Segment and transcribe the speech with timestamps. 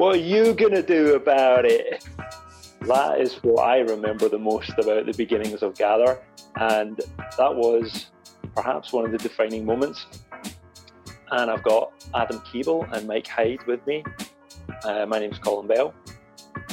[0.00, 2.06] What are you going to do about it?
[2.86, 6.22] That is what I remember the most about the beginnings of Gather.
[6.56, 6.98] And
[7.36, 8.06] that was
[8.54, 10.06] perhaps one of the defining moments.
[11.32, 14.02] And I've got Adam Keeble and Mike Hyde with me.
[14.84, 15.92] Uh, my name is Colin Bell.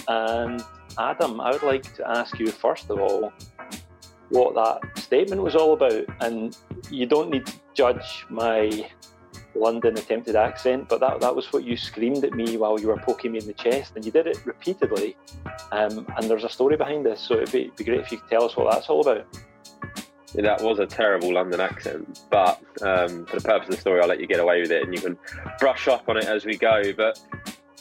[0.08, 0.64] And
[0.98, 3.34] Adam, I would like to ask you first of all
[4.30, 6.06] what that statement was all about.
[6.22, 6.58] And
[6.90, 8.90] you don't need to judge my
[9.60, 12.98] London attempted accent, but that, that was what you screamed at me while you were
[12.98, 15.16] poking me in the chest, and you did it repeatedly.
[15.72, 18.30] Um, and there's a story behind this, so it'd be, be, great if you could
[18.30, 19.26] tell us what that's all about.
[20.34, 24.02] Yeah, that was a terrible London accent, but um, for the purpose of the story,
[24.02, 25.18] I'll let you get away with it, and you can
[25.60, 26.94] brush up on it as we go.
[26.96, 27.20] But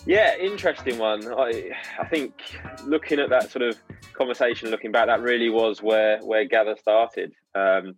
[0.07, 1.27] yeah, interesting one.
[1.33, 2.41] I, I think
[2.85, 3.77] looking at that sort of
[4.13, 7.33] conversation, looking back, that really was where where Gather started.
[7.55, 7.97] Um,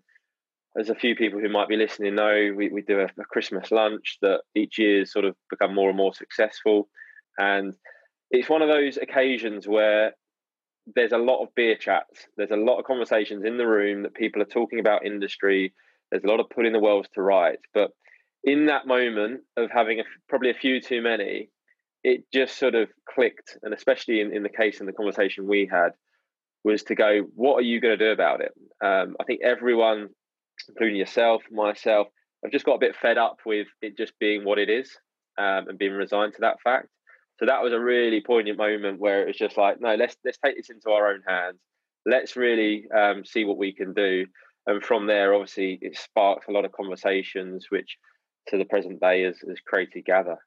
[0.79, 3.71] as a few people who might be listening know, we, we do a, a, Christmas
[3.73, 6.89] lunch that each year sort of become more and more successful.
[7.37, 7.75] And
[8.31, 10.13] it's one of those occasions where
[10.95, 14.15] there's a lot of beer chats, there's a lot of conversations in the room that
[14.15, 15.75] people are talking about industry,
[16.11, 17.63] there's a lot of putting the worlds to rights.
[17.75, 17.91] But
[18.45, 21.51] in that moment of having a, probably a few too many,
[22.05, 23.59] it just sort of clicked.
[23.63, 25.91] And especially in, in the case in the conversation we had,
[26.65, 28.53] was to go, what are you going to do about it?
[28.85, 30.09] Um, I think everyone
[30.69, 32.09] including yourself, myself,
[32.45, 34.97] I've just got a bit fed up with it just being what it is
[35.39, 36.89] um, and being resigned to that fact.
[37.39, 40.39] So that was a really poignant moment where it was just like, no, let's let's
[40.45, 41.59] take this into our own hands.
[42.05, 44.27] Let's really um, see what we can do.
[44.67, 47.97] And from there, obviously, it sparked a lot of conversations, which
[48.49, 50.39] to the present day has, has created Gather.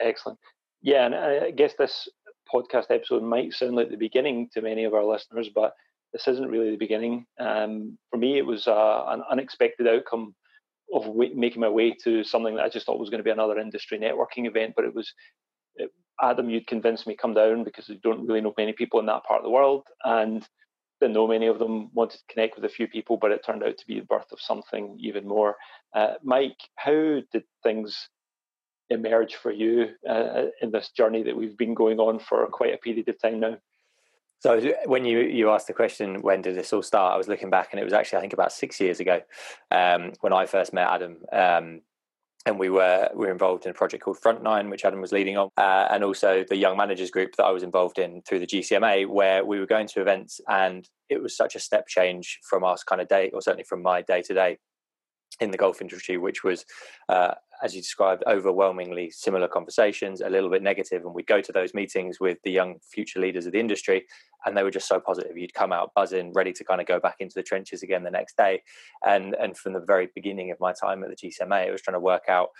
[0.00, 0.38] Excellent.
[0.82, 2.08] Yeah, and I guess this
[2.52, 5.74] podcast episode might sound like the beginning to many of our listeners, but
[6.12, 7.26] this isn't really the beginning.
[7.38, 10.34] Um, for me, it was uh, an unexpected outcome
[10.92, 13.30] of w- making my way to something that I just thought was going to be
[13.30, 14.74] another industry networking event.
[14.74, 15.12] But it was
[15.76, 15.90] it,
[16.20, 19.24] Adam, you'd convinced me come down because you don't really know many people in that
[19.24, 20.46] part of the world, and
[21.00, 21.90] didn't know many of them.
[21.92, 24.32] Wanted to connect with a few people, but it turned out to be the birth
[24.32, 25.56] of something even more.
[25.94, 28.08] Uh, Mike, how did things
[28.90, 32.78] emerge for you uh, in this journey that we've been going on for quite a
[32.78, 33.56] period of time now?
[34.40, 37.14] So when you you asked the question, when did this all start?
[37.14, 39.20] I was looking back, and it was actually I think about six years ago
[39.70, 41.18] um, when I first met Adam.
[41.32, 41.80] Um,
[42.46, 45.12] and we were we were involved in a project called Front Nine, which Adam was
[45.12, 48.38] leading on, uh, and also the young managers group that I was involved in through
[48.38, 52.38] the GCMA, where we were going to events, and it was such a step change
[52.48, 54.58] from us kind of day, or certainly from my day to day
[55.40, 56.64] in the golf industry, which was
[57.08, 61.52] uh, as you described, overwhelmingly similar conversations, a little bit negative, and we'd go to
[61.52, 64.06] those meetings with the young future leaders of the industry,
[64.46, 65.36] and they were just so positive.
[65.36, 68.10] You'd come out buzzing, ready to kind of go back into the trenches again the
[68.10, 68.62] next day.
[69.04, 71.96] And and from the very beginning of my time at the GCMA, I was trying
[71.96, 72.50] to work out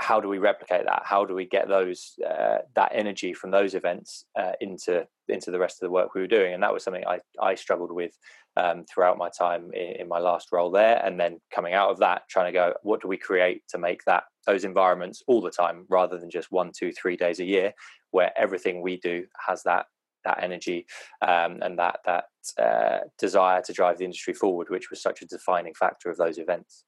[0.00, 1.02] how do we replicate that?
[1.04, 5.58] How do we get those uh, that energy from those events uh, into into the
[5.58, 6.54] rest of the work we were doing?
[6.54, 8.16] And that was something I I struggled with
[8.56, 11.98] um, throughout my time in, in, my last role there, and then coming out of
[11.98, 15.50] that, trying to go, what do we create to make that those environments all the
[15.50, 17.72] time, rather than just one, two, three days a year,
[18.10, 19.84] where everything we do has that
[20.24, 20.86] that energy
[21.20, 22.24] um, and that that
[22.58, 26.38] uh, desire to drive the industry forward, which was such a defining factor of those
[26.38, 26.84] events.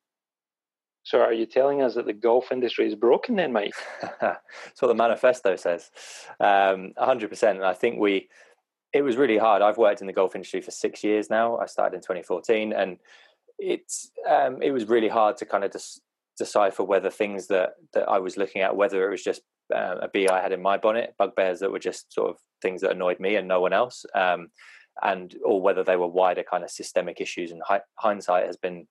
[1.05, 3.75] So are you telling us that the golf industry is broken then, Mike?
[4.21, 4.41] That's
[4.81, 5.91] what the manifesto says.
[6.39, 7.51] Um, 100%.
[7.51, 8.29] And I think we,
[8.93, 9.63] it was really hard.
[9.63, 11.59] I've worked in the golf industry for six years now.
[11.59, 12.99] I started in 2014 and
[13.59, 16.01] it's, um, it was really hard to kind of des-
[16.39, 19.43] decipher whether things that, that I was looking at, whether it was just
[19.75, 22.81] uh, a bee I had in my bonnet, bugbears that were just sort of things
[22.83, 24.05] that annoyed me and no one else.
[24.15, 24.49] Um,
[25.03, 28.87] and or whether they were wider kind of systemic issues and hi- hindsight has been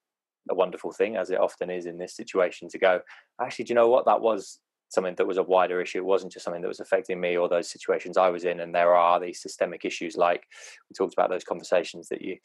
[0.50, 3.02] a wonderful thing, as it often is in this situation, to go,
[3.40, 4.06] actually, do you know what?
[4.06, 4.60] That was
[4.90, 6.00] something that was a wider issue.
[6.00, 8.60] It wasn't just something that was affecting me or those situations I was in.
[8.60, 10.44] And there are these systemic issues, like
[10.90, 12.38] we talked about those conversations that you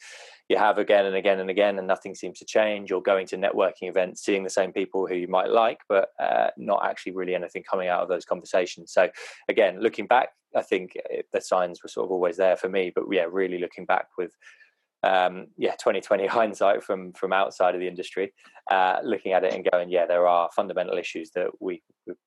[0.49, 2.93] you have again and again and again, and nothing seems to change.
[2.93, 6.51] Or going to networking events, seeing the same people who you might like, but uh,
[6.57, 8.93] not actually really anything coming out of those conversations.
[8.93, 9.09] So
[9.49, 10.93] again, looking back, I think
[11.33, 12.93] the signs were sort of always there for me.
[12.95, 14.31] But yeah, really looking back with
[15.03, 18.33] um, yeah, 2020 hindsight from from outside of the industry,
[18.71, 21.83] uh, looking at it and going, yeah, there are fundamental issues that we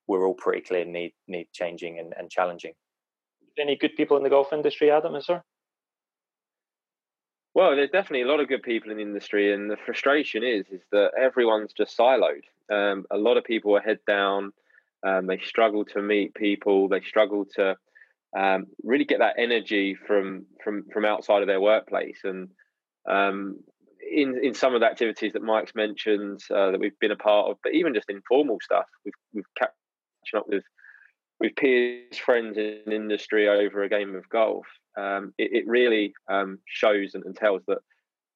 [0.06, 2.72] we're all pretty clear need need changing and, and challenging.
[3.58, 5.14] Any good people in the golf industry, Adam?
[5.14, 5.44] Is there?
[7.52, 10.66] Well, there's definitely a lot of good people in the industry, and the frustration is
[10.70, 12.42] is that everyone's just siloed.
[12.70, 14.52] Um, a lot of people are head down.
[15.02, 16.88] Um, they struggle to meet people.
[16.88, 17.76] They struggle to
[18.36, 22.20] um, really get that energy from from from outside of their workplace.
[22.24, 22.48] And
[23.08, 23.60] um,
[24.10, 27.50] in in some of the activities that Mike's mentioned uh, that we've been a part
[27.50, 30.64] of, but even just informal stuff, we've we've catching up with
[31.40, 34.66] with peers, friends in industry over a game of golf,
[34.98, 37.78] um, it, it, really um, shows and, and, tells that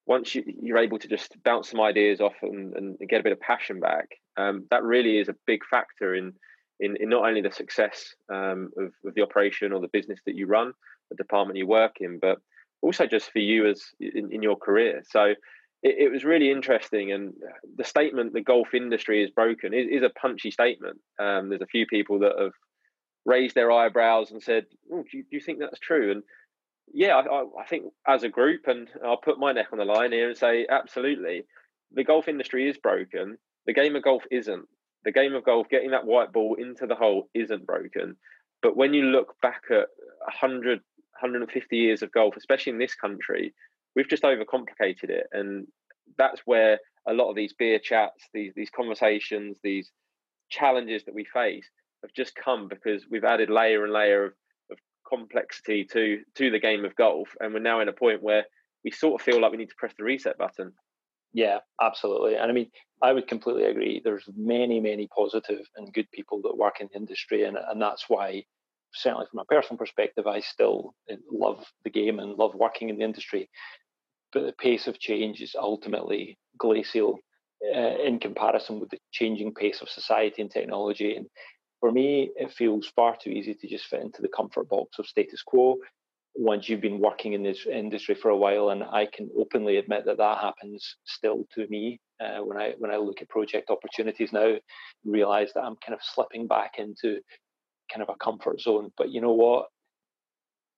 [0.06, 0.42] once you,
[0.74, 3.78] are able to just bounce some ideas off and, and get a bit of passion
[3.78, 4.08] back,
[4.38, 6.32] um, that really is a big factor in
[6.80, 10.34] in, in not only the success um, of, of, the operation or the business that
[10.34, 10.72] you run,
[11.10, 12.38] the department you work in, but
[12.82, 15.02] also just for you as in, in your career.
[15.08, 15.34] So
[15.82, 17.34] it, it, was really interesting, and
[17.76, 20.98] the statement "the golf industry is broken" is, is a punchy statement.
[21.18, 22.52] Um, there's a few people that have
[23.24, 26.22] raised their eyebrows and said, oh, do, you, do, you, think that's true?" And
[26.92, 30.12] yeah, I, I think as a group, and I'll put my neck on the line
[30.12, 31.44] here and say, absolutely,
[31.92, 33.38] the golf industry is broken.
[33.66, 34.66] The game of golf isn't.
[35.04, 38.16] The game of golf, getting that white ball into the hole, isn't broken.
[38.62, 39.88] But when you look back at
[40.24, 43.52] 100, 150 years of golf, especially in this country,
[43.94, 45.26] we've just overcomplicated it.
[45.32, 45.66] And
[46.16, 49.90] that's where a lot of these beer chats, these these conversations, these
[50.50, 51.68] challenges that we face
[52.02, 54.78] have just come because we've added layer and layer of
[55.08, 58.44] complexity to to the game of golf, and we're now in a point where
[58.84, 60.72] we sort of feel like we need to press the reset button.
[61.34, 62.36] Yeah, absolutely.
[62.36, 62.70] And I mean,
[63.02, 64.00] I would completely agree.
[64.04, 68.06] There's many, many positive and good people that work in the industry, and and that's
[68.08, 68.44] why,
[68.94, 72.98] certainly from a personal perspective, I still eh, love the game and love working in
[72.98, 73.50] the industry.
[74.32, 77.18] But the pace of change is ultimately glacial
[77.74, 81.16] uh, in comparison with the changing pace of society and technology.
[81.16, 81.28] And
[81.80, 85.06] for me, it feels far too easy to just fit into the comfort box of
[85.06, 85.78] status quo
[86.34, 88.70] once you've been working in this industry for a while.
[88.70, 92.90] And I can openly admit that that happens still to me uh, when I when
[92.90, 94.54] I look at project opportunities now,
[95.04, 97.20] realize that I'm kind of slipping back into
[97.92, 98.90] kind of a comfort zone.
[98.96, 99.66] But you know what?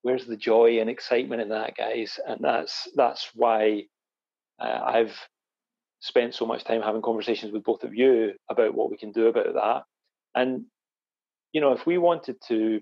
[0.03, 2.19] Where's the joy and excitement in that, guys?
[2.25, 3.83] And that's that's why
[4.59, 5.15] uh, I've
[5.99, 9.27] spent so much time having conversations with both of you about what we can do
[9.27, 9.83] about that.
[10.35, 10.65] And
[11.51, 12.81] you know, if we wanted to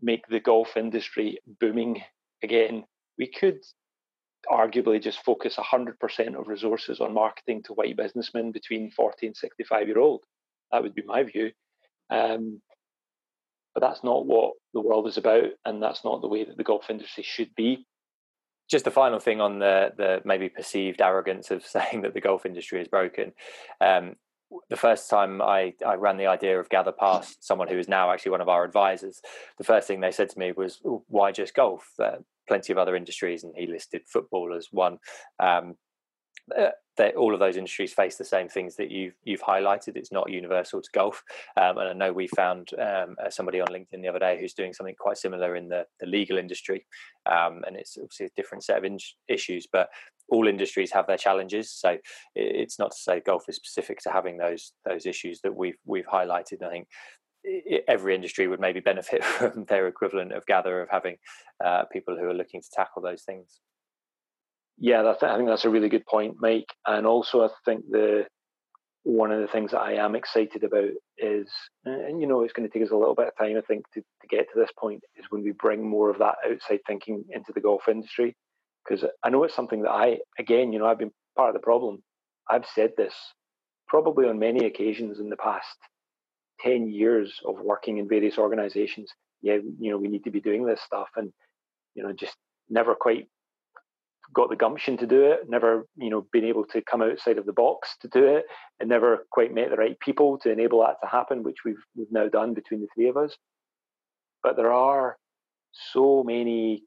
[0.00, 2.02] make the golf industry booming
[2.42, 2.84] again,
[3.18, 3.60] we could
[4.50, 9.88] arguably just focus 100% of resources on marketing to white businessmen between 40 and 65
[9.88, 10.22] year old.
[10.70, 11.52] That would be my view.
[12.10, 12.60] Um,
[13.74, 16.64] but that's not what the world is about, and that's not the way that the
[16.64, 17.86] golf industry should be.
[18.70, 22.46] Just a final thing on the the maybe perceived arrogance of saying that the golf
[22.46, 23.32] industry is broken.
[23.80, 24.14] Um,
[24.70, 28.10] the first time I, I ran the idea of gather past someone who is now
[28.10, 29.20] actually one of our advisors,
[29.58, 31.88] the first thing they said to me was, "Why just golf?
[32.46, 34.98] Plenty of other industries," and he listed football as one.
[35.38, 35.76] Um,
[36.56, 36.70] uh,
[37.16, 39.96] all of those industries face the same things that you've you've highlighted.
[39.96, 41.22] It's not universal to golf,
[41.56, 44.54] um, and I know we found um, uh, somebody on LinkedIn the other day who's
[44.54, 46.86] doing something quite similar in the, the legal industry,
[47.26, 48.98] um, and it's obviously a different set of in-
[49.28, 49.66] issues.
[49.70, 49.88] But
[50.28, 51.96] all industries have their challenges, so
[52.34, 56.06] it's not to say golf is specific to having those those issues that we've we've
[56.06, 56.62] highlighted.
[56.62, 56.88] I think
[57.88, 61.16] every industry would maybe benefit from their equivalent of gather of having
[61.64, 63.60] uh, people who are looking to tackle those things.
[64.78, 66.68] Yeah, I think that's a really good point, Mike.
[66.86, 68.26] And also, I think the
[69.04, 70.88] one of the things that I am excited about
[71.18, 71.48] is,
[71.84, 73.84] and you know, it's going to take us a little bit of time, I think,
[73.92, 77.24] to, to get to this point, is when we bring more of that outside thinking
[77.30, 78.34] into the golf industry.
[78.84, 81.60] Because I know it's something that I, again, you know, I've been part of the
[81.64, 82.02] problem.
[82.50, 83.14] I've said this
[83.88, 85.76] probably on many occasions in the past
[86.60, 89.10] 10 years of working in various organizations.
[89.42, 91.08] Yeah, you know, we need to be doing this stuff.
[91.16, 91.32] And,
[91.94, 92.36] you know, just
[92.68, 93.28] never quite
[94.32, 97.46] got the gumption to do it, never, you know, been able to come outside of
[97.46, 98.46] the box to do it,
[98.80, 102.12] and never quite met the right people to enable that to happen, which we've we've
[102.12, 103.36] now done between the three of us.
[104.42, 105.16] But there are
[105.92, 106.84] so many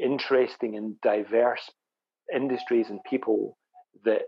[0.00, 1.70] interesting and diverse
[2.34, 3.56] industries and people
[4.04, 4.22] that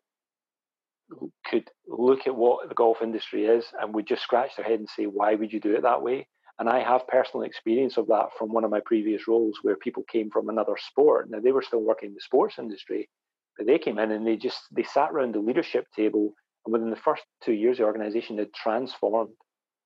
[1.44, 4.88] could look at what the golf industry is and would just scratch their head and
[4.88, 6.26] say, why would you do it that way?
[6.60, 10.02] And I have personal experience of that from one of my previous roles where people
[10.12, 11.30] came from another sport.
[11.30, 13.08] Now they were still working in the sports industry,
[13.56, 16.34] but they came in and they just they sat around the leadership table
[16.66, 19.32] and within the first two years the organization had transformed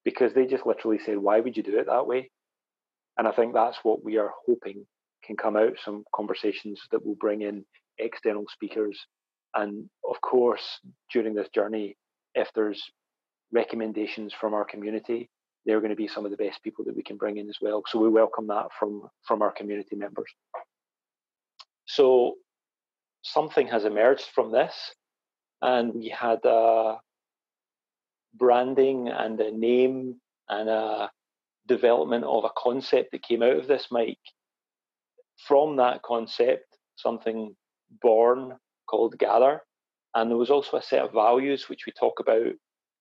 [0.04, 2.32] because they just literally said, Why would you do it that way?
[3.16, 4.84] And I think that's what we are hoping
[5.24, 7.64] can come out some conversations that will bring in
[7.98, 8.98] external speakers.
[9.54, 10.80] And of course,
[11.12, 11.96] during this journey,
[12.34, 12.82] if there's
[13.52, 15.30] recommendations from our community
[15.64, 17.58] they're going to be some of the best people that we can bring in as
[17.60, 17.82] well.
[17.86, 20.30] So we welcome that from from our community members.
[21.86, 22.34] So
[23.22, 24.74] something has emerged from this,
[25.62, 26.98] and we had a
[28.34, 31.10] branding and a name and a
[31.66, 34.18] development of a concept that came out of this, Mike.
[35.48, 37.56] From that concept, something
[38.02, 38.54] born
[38.88, 39.60] called Gather,
[40.14, 42.52] and there was also a set of values which we talk about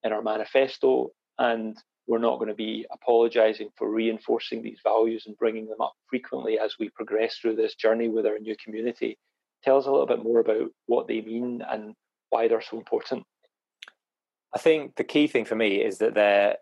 [0.03, 5.37] in our manifesto and we're not going to be apologizing for reinforcing these values and
[5.37, 9.17] bringing them up frequently as we progress through this journey with our new community.
[9.63, 11.93] Tell us a little bit more about what they mean and
[12.29, 13.23] why they're so important.
[14.53, 16.57] I think the key thing for me is that they're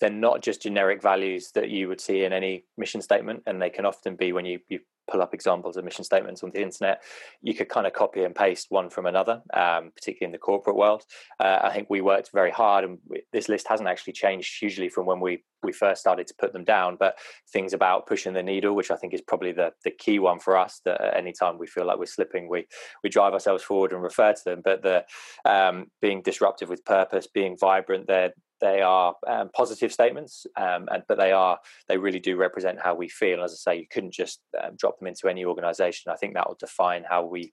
[0.00, 3.70] they're not just generic values that you would see in any mission statement, and they
[3.70, 7.02] can often be when you, you pull up examples of mission statements on the internet,
[7.40, 10.76] you could kind of copy and paste one from another, um, particularly in the corporate
[10.76, 11.04] world.
[11.38, 14.88] Uh, I think we worked very hard, and we, this list hasn't actually changed hugely
[14.88, 16.96] from when we we first started to put them down.
[16.98, 17.16] But
[17.52, 20.56] things about pushing the needle, which I think is probably the the key one for
[20.56, 22.66] us, that at any time we feel like we're slipping, we
[23.02, 24.60] we drive ourselves forward and refer to them.
[24.64, 25.04] But the
[25.44, 31.02] um, being disruptive with purpose, being vibrant, they're they are um, positive statements, um, and,
[31.08, 31.58] but they are
[31.88, 33.42] they really do represent how we feel.
[33.42, 36.12] As I say, you couldn't just um, drop them into any organisation.
[36.12, 37.52] I think that will define how we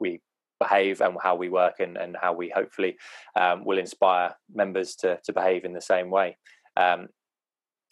[0.00, 0.20] we
[0.60, 2.96] behave and how we work, and, and how we hopefully
[3.38, 6.36] um, will inspire members to to behave in the same way.
[6.76, 7.08] Um,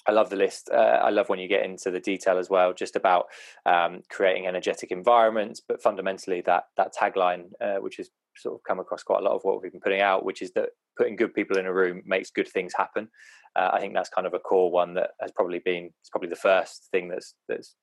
[0.09, 0.71] I love the list.
[0.73, 3.27] Uh, I love when you get into the detail as well, just about
[3.65, 8.79] um, creating energetic environments, but fundamentally that that tagline, uh, which has sort of come
[8.79, 11.35] across quite a lot of what we've been putting out, which is that putting good
[11.35, 13.09] people in a room makes good things happen.
[13.55, 16.29] Uh, I think that's kind of a core one that has probably been it's probably
[16.29, 17.75] the first thing that's that's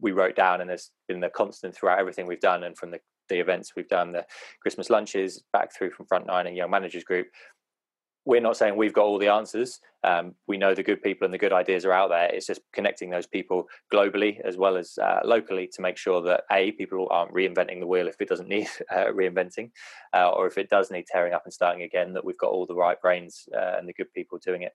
[0.00, 3.00] we wrote down and has been the constant throughout everything we've done and from the
[3.28, 4.26] the events we've done, the
[4.60, 7.28] Christmas lunches back through from Front Nine and Young Managers Group
[8.24, 9.80] we're not saying we've got all the answers.
[10.04, 12.26] Um, we know the good people and the good ideas are out there.
[12.32, 16.44] It's just connecting those people globally as well as uh, locally to make sure that
[16.50, 19.70] a people aren't reinventing the wheel if it doesn't need uh, reinventing,
[20.14, 22.12] uh, or if it does need tearing up and starting again.
[22.12, 24.72] That we've got all the right brains uh, and the good people doing it.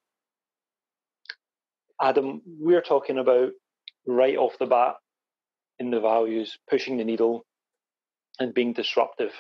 [2.02, 3.52] Adam, we're talking about
[4.06, 4.96] right off the bat
[5.80, 7.46] in the values, pushing the needle
[8.40, 9.32] and being disruptive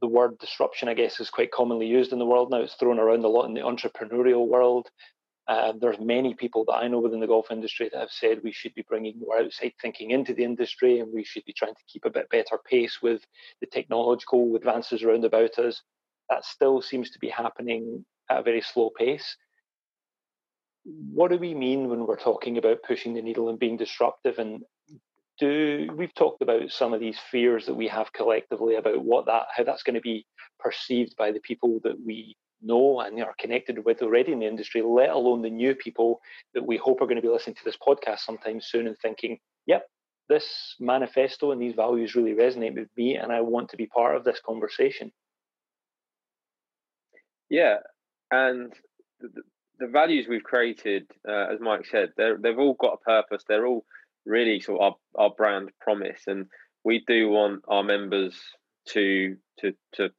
[0.00, 2.58] the word disruption, I guess, is quite commonly used in the world now.
[2.58, 4.88] It's thrown around a lot in the entrepreneurial world.
[5.48, 8.50] Uh, there's many people that I know within the golf industry that have said we
[8.50, 11.84] should be bringing more outside thinking into the industry and we should be trying to
[11.88, 13.24] keep a bit better pace with
[13.60, 15.82] the technological advances around about us.
[16.30, 19.36] That still seems to be happening at a very slow pace.
[20.84, 24.38] What do we mean when we're talking about pushing the needle and being disruptive?
[24.38, 24.62] And
[25.38, 29.46] do we've talked about some of these fears that we have collectively about what that
[29.54, 30.26] how that's going to be
[30.58, 34.82] perceived by the people that we know and are connected with already in the industry,
[34.82, 36.20] let alone the new people
[36.54, 39.38] that we hope are going to be listening to this podcast sometime soon and thinking,
[39.66, 39.86] yep,
[40.28, 44.16] this manifesto and these values really resonate with me and I want to be part
[44.16, 45.12] of this conversation.
[47.48, 47.76] Yeah,
[48.30, 48.72] and
[49.20, 49.42] the,
[49.78, 53.44] the values we've created, uh, as Mike said, they've all got a purpose.
[53.46, 53.84] They're all
[54.26, 56.20] really sort of our, our brand promise.
[56.26, 56.46] And
[56.84, 58.38] we do want our members
[58.88, 60.10] to to to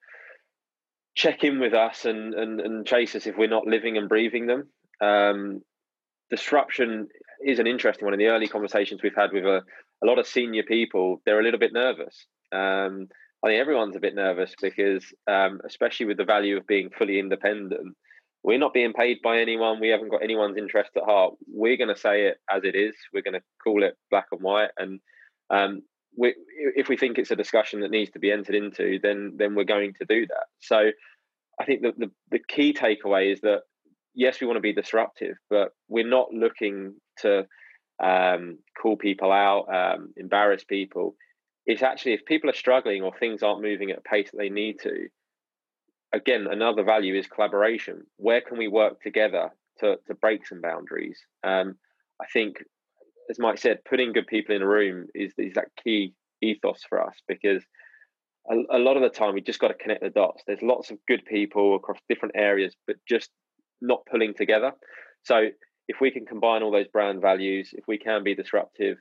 [1.16, 4.48] check in with us and and, and chase us if we're not living and breathing
[4.48, 4.68] them.
[5.00, 5.62] Um,
[6.30, 7.08] disruption
[7.46, 8.14] is an interesting one.
[8.14, 9.62] In the early conversations we've had with a,
[10.04, 12.26] a lot of senior people they're a little bit nervous.
[12.52, 13.08] Um,
[13.44, 17.20] i think everyone's a bit nervous because um, especially with the value of being fully
[17.20, 17.96] independent
[18.48, 19.82] we're not being paid by anyone.
[19.82, 21.34] We haven't got anyone's interest at heart.
[21.54, 22.94] We're going to say it as it is.
[23.14, 24.70] We're going to call it black and white.
[24.78, 25.02] And
[25.50, 25.82] um,
[26.18, 26.34] we,
[26.78, 29.66] if we think it's a discussion that needs to be entered into, then then we're
[29.66, 30.46] going to do that.
[30.60, 30.92] So
[31.60, 33.64] I think the, the key takeaway is that
[34.16, 37.46] yes, we want to be disruptive, but we're not looking to
[38.02, 41.16] um, call people out, um, embarrass people.
[41.66, 44.50] It's actually if people are struggling or things aren't moving at a pace that they
[44.50, 45.10] need to,
[46.18, 48.06] again, another value is collaboration.
[48.18, 51.20] Where can we work together to, to break some boundaries?
[51.44, 51.76] Um,
[52.22, 52.64] I think,
[53.30, 57.02] as Mike said, putting good people in a room is, is that key ethos for
[57.02, 57.64] us because
[58.50, 60.44] a, a lot of the time we just got to connect the dots.
[60.46, 63.30] There's lots of good people across different areas, but just
[63.82, 64.72] not pulling together.
[65.24, 65.50] So
[65.88, 68.98] if we can combine all those brand values, if we can be disruptive,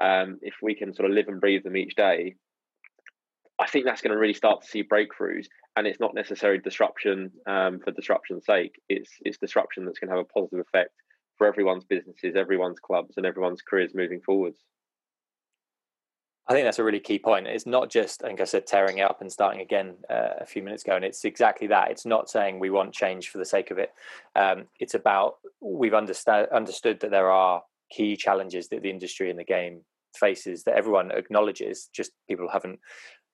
[0.00, 2.36] um, if we can sort of live and breathe them each day,
[3.60, 7.30] I think that's going to really start to see breakthroughs and it's not necessarily disruption
[7.46, 8.80] um, for disruption's sake.
[8.88, 10.90] It's it's disruption that's going to have a positive effect
[11.36, 14.58] for everyone's businesses, everyone's clubs, and everyone's careers moving forwards.
[16.48, 17.46] I think that's a really key point.
[17.46, 20.62] It's not just, think I said, tearing it up and starting again uh, a few
[20.62, 21.92] minutes ago, and it's exactly that.
[21.92, 23.92] It's not saying we want change for the sake of it.
[24.34, 29.44] Um, it's about we've understood that there are key challenges that the industry and the
[29.44, 29.82] game
[30.16, 31.88] faces that everyone acknowledges.
[31.92, 32.80] Just people haven't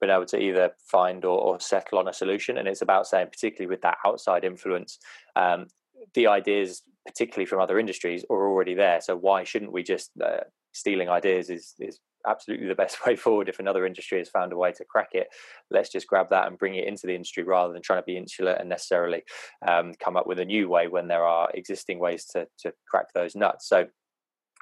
[0.01, 2.59] been able to either find or, or, settle on a solution.
[2.59, 4.99] And it's about saying, particularly with that outside influence,
[5.37, 5.67] um,
[6.15, 9.01] the ideas, particularly from other industries, are already there.
[9.01, 10.41] So why shouldn't we just uh,
[10.73, 13.49] stealing ideas is is absolutely the best way forward.
[13.49, 15.29] If another industry has found a way to crack it,
[15.71, 18.17] let's just grab that and bring it into the industry rather than trying to be
[18.17, 19.23] insular and necessarily
[19.67, 23.07] um, come up with a new way when there are existing ways to to crack
[23.15, 23.69] those nuts.
[23.69, 23.87] So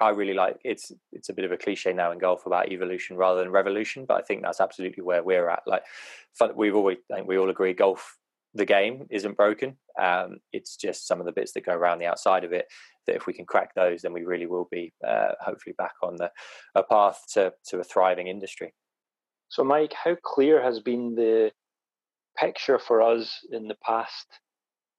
[0.01, 3.15] I really like it's it's a bit of a cliche now in golf about evolution
[3.15, 5.63] rather than revolution, but I think that's absolutely where we're at.
[5.65, 5.83] Like
[6.55, 8.17] we've always I think we all agree golf
[8.53, 9.77] the game isn't broken.
[9.99, 12.67] Um, it's just some of the bits that go around the outside of it
[13.05, 16.15] that if we can crack those, then we really will be uh, hopefully back on
[16.15, 16.31] the
[16.73, 18.73] a path to to a thriving industry.
[19.49, 21.51] So, Mike, how clear has been the
[22.37, 24.25] picture for us in the past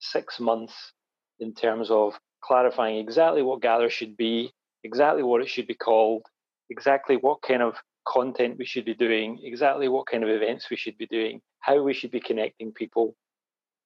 [0.00, 0.92] six months
[1.40, 4.52] in terms of clarifying exactly what Gather should be,
[4.86, 6.22] exactly what it should be called,
[6.70, 7.74] exactly what kind of
[8.06, 11.82] content we should be doing, exactly what kind of events we should be doing, how
[11.82, 13.14] we should be connecting people.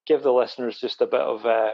[0.07, 1.73] Give the listeners just a bit of uh,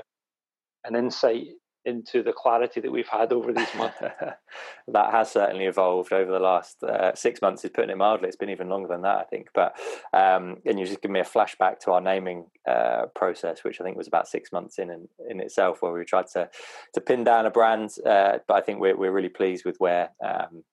[0.84, 1.48] an insight
[1.86, 3.98] into the clarity that we've had over these months.
[4.88, 7.64] that has certainly evolved over the last uh, six months.
[7.64, 8.28] Is putting it mildly.
[8.28, 9.48] It's been even longer than that, I think.
[9.54, 9.78] But
[10.12, 13.84] um, and you just give me a flashback to our naming uh, process, which I
[13.84, 16.50] think was about six months in in, in itself, where we tried to
[16.94, 17.90] to pin down a brand.
[18.04, 20.64] Uh, but I think we're we're really pleased with where um,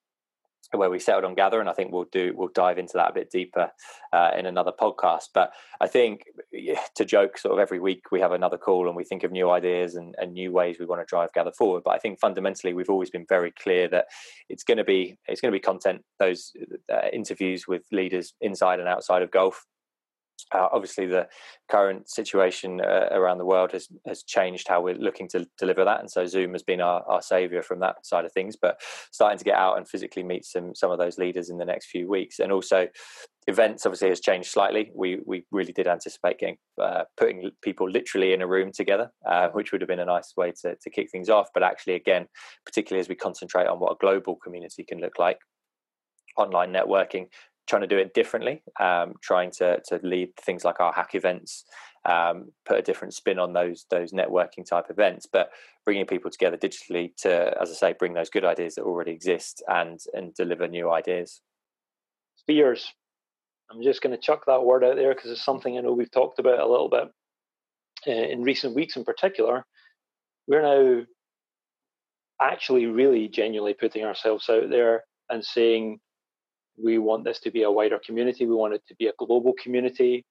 [0.72, 3.14] where we settled on gather and i think we'll do we'll dive into that a
[3.14, 3.70] bit deeper
[4.12, 5.30] uh, in another podcast.
[5.34, 5.52] But
[5.82, 6.26] i think
[6.96, 9.50] to joke sort of every week we have another call and we think of new
[9.50, 11.84] ideas and, and new ways we want to drive gather forward.
[11.84, 14.06] But i think fundamentally we've always been very clear that
[14.50, 16.54] it's going to be it's going to be content those
[16.92, 19.66] uh, interviews with leaders inside and outside of golf
[20.52, 21.28] uh, obviously, the
[21.70, 26.00] current situation uh, around the world has has changed how we're looking to deliver that,
[26.00, 28.56] and so Zoom has been our, our savior from that side of things.
[28.56, 28.82] But
[29.12, 31.88] starting to get out and physically meet some some of those leaders in the next
[31.88, 32.88] few weeks, and also
[33.48, 34.92] events obviously has changed slightly.
[34.94, 39.50] We we really did anticipate getting uh, putting people literally in a room together, uh,
[39.50, 41.50] which would have been a nice way to to kick things off.
[41.54, 42.28] But actually, again,
[42.66, 45.40] particularly as we concentrate on what a global community can look like,
[46.38, 47.28] online networking
[47.68, 51.66] trying to do it differently, um, trying to to lead things like our hack events,
[52.06, 55.50] um, put a different spin on those those networking type events, but
[55.86, 59.64] bringing people together digitally to, as I say, bring those good ideas that already exist
[59.68, 61.42] and and deliver new ideas.
[62.36, 62.92] Spheres.
[63.72, 66.12] I'm just going to chuck that word out there because it's something I know we've
[66.12, 67.10] talked about a little bit
[68.08, 69.66] uh, in recent weeks, in particular.
[70.48, 71.06] We're now
[72.42, 76.00] actually really genuinely putting ourselves out there and saying
[76.82, 78.46] we want this to be a wider community.
[78.46, 80.26] We want it to be a global community.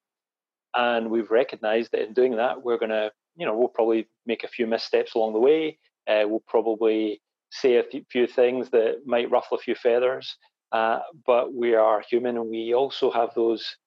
[0.75, 4.43] And we've recognized that in doing that, we're going to, you know, we'll probably make
[4.43, 5.77] a few missteps along the way.
[6.07, 10.35] Uh, we'll probably say a few things that might ruffle a few feathers.
[10.71, 13.77] Uh, but we are human and we also have those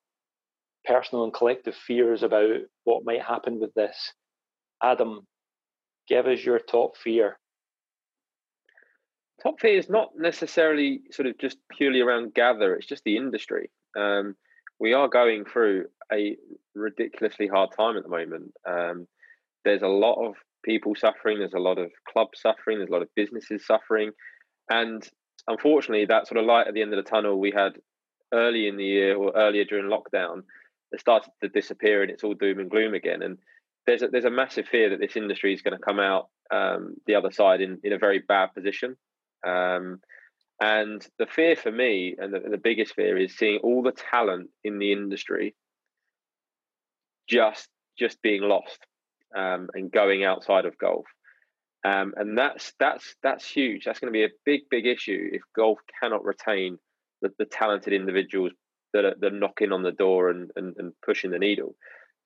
[0.84, 4.12] personal and collective fears about what might happen with this.
[4.82, 5.26] Adam,
[6.08, 7.38] give us your top fear
[9.46, 13.70] top fear is not necessarily sort of just purely around gather it's just the industry.
[13.96, 14.34] Um,
[14.80, 16.36] we are going through a
[16.74, 18.52] ridiculously hard time at the moment.
[18.68, 19.06] Um,
[19.64, 23.02] there's a lot of people suffering there's a lot of clubs suffering there's a lot
[23.02, 24.10] of businesses suffering
[24.68, 25.08] and
[25.46, 27.74] unfortunately that sort of light at the end of the tunnel we had
[28.34, 30.42] early in the year or earlier during lockdown
[30.90, 33.22] it started to disappear and it's all doom and gloom again.
[33.22, 33.38] And
[33.86, 36.96] there's a, there's a massive fear that this industry is going to come out um,
[37.06, 38.96] the other side in, in a very bad position
[39.44, 40.00] um,
[40.60, 44.48] and the fear for me, and the, the, biggest fear, is seeing all the talent
[44.64, 45.54] in the industry
[47.28, 47.68] just
[47.98, 48.78] just being lost
[49.36, 51.06] um, and going outside of golf.
[51.84, 53.84] Um, and that's that's that's huge.
[53.84, 56.78] That's going to be a big big issue if golf cannot retain
[57.22, 58.52] the, the talented individuals
[58.92, 61.74] that are, that are knocking on the door and, and, and pushing the needle.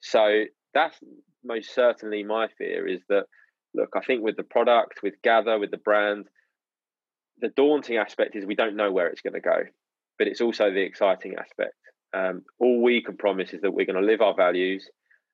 [0.00, 0.96] So that's
[1.44, 3.24] most certainly my fear is that
[3.74, 6.26] look, I think with the product, with Gather, with the brand,
[7.40, 9.62] the daunting aspect is we don't know where it's going to go,
[10.18, 11.74] but it's also the exciting aspect.
[12.12, 14.88] Um, all we can promise is that we're going to live our values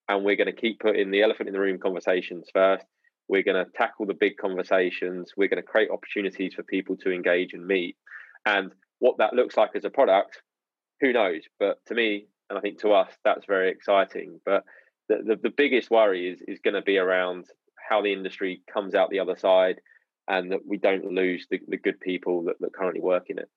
[0.09, 2.85] and we're going to keep putting the elephant in the room conversations first.
[3.29, 5.33] We're going to tackle the big conversations.
[5.37, 7.97] We're going to create opportunities for people to engage and meet.
[8.45, 10.42] And what that looks like as a product,
[11.01, 11.42] who knows?
[11.59, 14.40] But to me, and I think to us, that's very exciting.
[14.45, 14.62] But
[15.09, 17.47] the, the, the biggest worry is, is going to be around
[17.88, 19.81] how the industry comes out the other side
[20.29, 23.49] and that we don't lose the, the good people that, that currently work in it.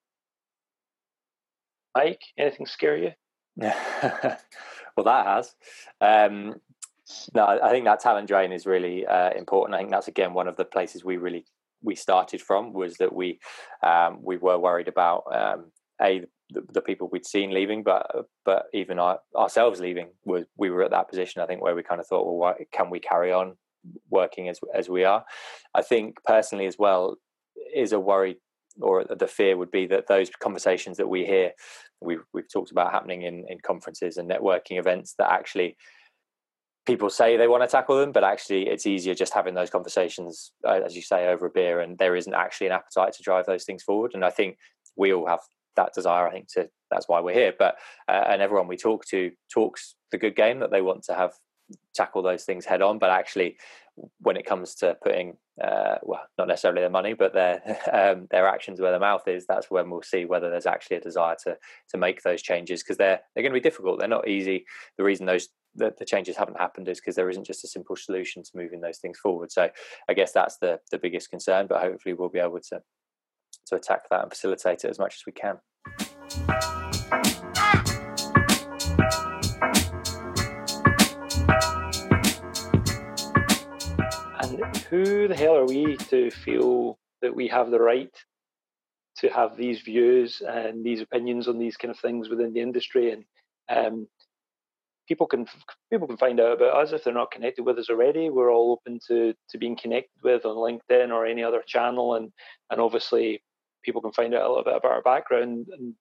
[1.94, 3.12] Mike, anything scare you?
[3.56, 5.54] well, that has.
[6.00, 6.60] Um,
[7.34, 9.74] no, I think that talent drain is really uh, important.
[9.74, 11.44] I think that's again one of the places we really
[11.82, 13.40] we started from was that we
[13.82, 18.66] um, we were worried about um, a the, the, people we'd seen leaving, but but
[18.72, 21.42] even our, ourselves leaving was we were at that position.
[21.42, 23.56] I think where we kind of thought, well, why, can we carry on
[24.10, 25.24] working as as we are.
[25.74, 27.16] I think personally as well
[27.74, 28.38] is a worry
[28.80, 31.52] or the fear would be that those conversations that we hear,
[32.00, 35.76] we've we've talked about happening in in conferences and networking events, that actually
[36.86, 40.52] people say they want to tackle them, but actually it's easier just having those conversations,
[40.66, 43.46] uh, as you say, over a beer, and there isn't actually an appetite to drive
[43.46, 44.12] those things forward.
[44.14, 44.56] And I think
[44.96, 45.40] we all have
[45.76, 46.26] that desire.
[46.26, 47.54] I think to that's why we're here.
[47.58, 47.76] But
[48.08, 51.32] uh, and everyone we talk to talks the good game that they want to have
[51.94, 52.98] tackle those things head on.
[52.98, 53.56] But actually,
[54.20, 57.60] when it comes to putting uh, well, not necessarily their money, but their
[57.92, 61.00] um, their actions where their mouth is, that's when we'll see whether there's actually a
[61.00, 61.56] desire to
[61.90, 63.98] to make those changes because they're they're going to be difficult.
[63.98, 64.64] They're not easy.
[64.96, 67.94] The reason those the, the changes haven't happened is because there isn't just a simple
[67.94, 69.52] solution to moving those things forward.
[69.52, 69.68] So
[70.08, 71.66] I guess that's the the biggest concern.
[71.66, 72.82] But hopefully we'll be able to
[73.66, 76.79] to attack that and facilitate it as much as we can.
[84.90, 88.14] Who the hell are we to feel that we have the right
[89.18, 93.12] to have these views and these opinions on these kind of things within the industry?
[93.12, 93.24] And
[93.68, 94.08] um,
[95.06, 95.46] people can
[95.90, 98.30] people can find out about us if they're not connected with us already.
[98.30, 102.32] We're all open to to being connected with on LinkedIn or any other channel, and
[102.70, 103.42] and obviously
[103.84, 105.68] people can find out a little bit about our background.
[105.72, 105.94] And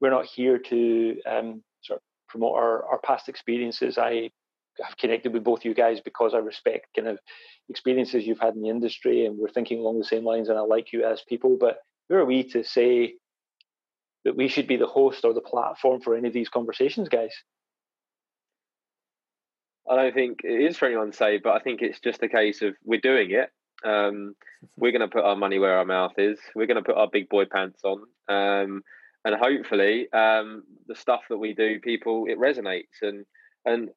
[0.00, 3.98] we're not here to um, sort of promote our, our past experiences.
[3.98, 4.30] I
[4.82, 7.18] have connected with both you guys because I respect kind of
[7.68, 10.48] experiences you've had in the industry, and we're thinking along the same lines.
[10.48, 13.14] And I like you as people, but who are we to say
[14.24, 17.32] that we should be the host or the platform for any of these conversations, guys?
[19.88, 22.28] I don't think it is for anyone to say, but I think it's just a
[22.28, 23.50] case of we're doing it.
[23.84, 24.34] Um,
[24.76, 26.38] we're going to put our money where our mouth is.
[26.54, 28.82] We're going to put our big boy pants on, um,
[29.24, 33.02] and hopefully, um, the stuff that we do, people it resonates.
[33.02, 33.24] And
[33.64, 33.90] and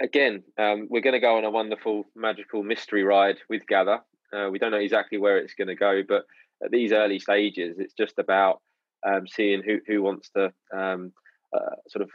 [0.00, 4.00] again, um, we're going to go on a wonderful, magical mystery ride with Gather.
[4.32, 6.24] Uh, we don't know exactly where it's going to go, but
[6.62, 8.60] at these early stages, it's just about
[9.06, 11.12] um, seeing who who wants to um,
[11.56, 12.10] uh, sort of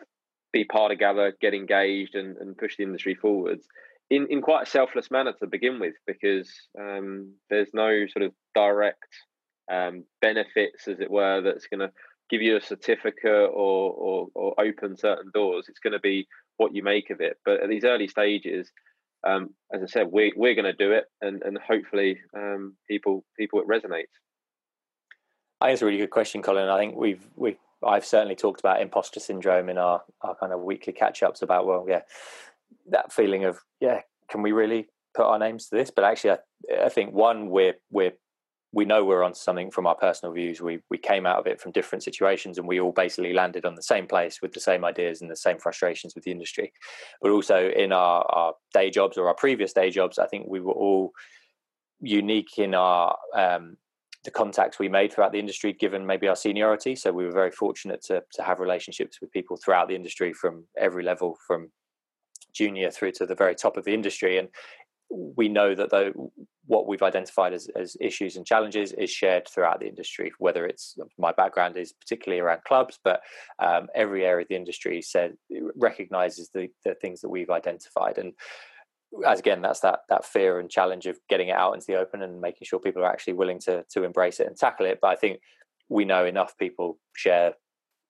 [0.51, 3.65] be part of Gather, get engaged, and, and push the industry forwards
[4.09, 8.31] in, in quite a selfless manner to begin with, because um, there's no sort of
[8.53, 9.07] direct
[9.71, 11.91] um, benefits, as it were, that's going to
[12.29, 15.65] give you a certificate or, or, or open certain doors.
[15.67, 17.37] It's going to be what you make of it.
[17.45, 18.71] But at these early stages,
[19.25, 23.23] um, as I said, we, we're going to do it, and, and hopefully um, people
[23.37, 24.13] people it resonates.
[25.61, 26.67] I think it's a really good question, Colin.
[26.67, 30.61] I think we've we've I've certainly talked about imposter syndrome in our, our kind of
[30.61, 32.01] weekly catch ups about, well, yeah,
[32.89, 35.91] that feeling of, yeah, can we really put our names to this?
[35.91, 38.13] But actually, I, I think one, we're, we're,
[38.73, 40.59] we know we're on something from our personal views.
[40.59, 43.75] We, we came out of it from different situations and we all basically landed on
[43.75, 46.73] the same place with the same ideas and the same frustrations with the industry.
[47.21, 50.59] But also in our, our day jobs or our previous day jobs, I think we
[50.59, 51.11] were all
[52.01, 53.77] unique in our um,
[54.23, 56.95] the contacts we made throughout the industry, given maybe our seniority.
[56.95, 60.65] So we were very fortunate to to have relationships with people throughout the industry from
[60.77, 61.71] every level, from
[62.53, 64.37] junior through to the very top of the industry.
[64.37, 64.47] And
[65.13, 66.13] we know that
[66.65, 70.31] what we've identified as, as issues and challenges is shared throughout the industry.
[70.39, 73.21] Whether it's my background is particularly around clubs, but
[73.59, 75.37] um, every area of the industry said
[75.75, 78.17] recognizes the the things that we've identified.
[78.17, 78.33] And
[79.27, 82.23] as again that's that that fear and challenge of getting it out into the open
[82.23, 84.99] and making sure people are actually willing to to embrace it and tackle it.
[85.01, 85.39] But i think
[85.89, 87.53] we know enough people share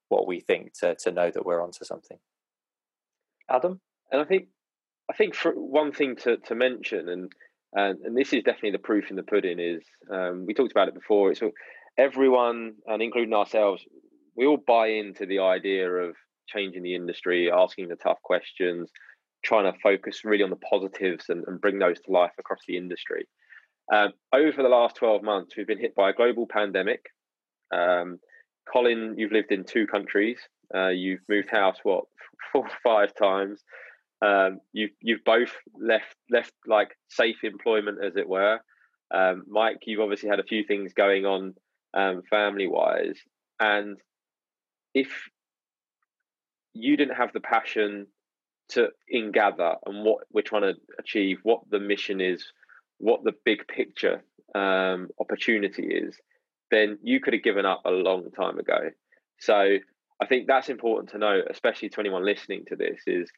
[0.08, 2.18] what we think to to know that we're onto something.
[3.50, 4.48] Adam and i think
[5.10, 7.32] i think for one thing to to mention and
[7.76, 10.88] and, and this is definitely the proof in the pudding is um, we talked about
[10.88, 11.42] it before it's
[11.98, 13.84] everyone and including ourselves
[14.36, 16.16] we all buy into the idea of
[16.48, 18.92] changing the industry asking the tough questions
[19.44, 22.78] trying to focus really on the positives and, and bring those to life across the
[22.78, 23.28] industry.
[23.94, 27.06] Um, over the last 12 months, we've been hit by a global pandemic.
[27.74, 28.20] Um,
[28.72, 30.40] Colin, you've lived in two countries.
[30.74, 32.06] Uh, you've moved house what
[32.52, 33.62] four or five times.
[34.24, 38.60] Um, you've you've both left left like safe employment, as it were.
[39.14, 41.56] Um, Mike, you've obviously had a few things going on
[41.94, 43.18] um, family wise,
[43.60, 43.98] and
[44.94, 45.10] if
[46.74, 48.08] you didn't have the passion
[48.70, 52.46] to in gather and what we're trying to achieve, what the mission is,
[52.98, 54.24] what the big picture
[54.56, 56.18] um, opportunity is,
[56.72, 58.90] then you could have given up a long time ago.
[59.40, 59.78] So
[60.22, 63.30] I think that's important to know, especially to anyone listening to this, is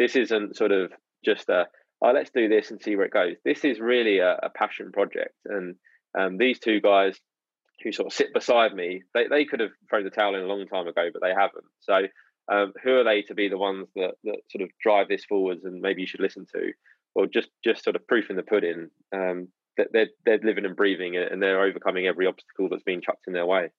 [0.00, 0.92] this isn't sort of
[1.24, 1.66] just a
[2.02, 3.36] oh let's do this and see where it goes.
[3.44, 5.76] This is really a, a passion project, and
[6.18, 7.18] um, these two guys
[7.82, 10.46] who sort of sit beside me, they, they could have thrown the towel in a
[10.46, 11.64] long time ago, but they haven't.
[11.80, 12.02] So
[12.52, 15.64] um, who are they to be the ones that, that sort of drive this forwards
[15.64, 16.72] and maybe you should listen to?
[17.14, 18.88] or just just sort of proof in the pudding.
[19.14, 23.26] Um, that they're they're living and breathing and they're overcoming every obstacle that's being chucked
[23.26, 23.70] in their way.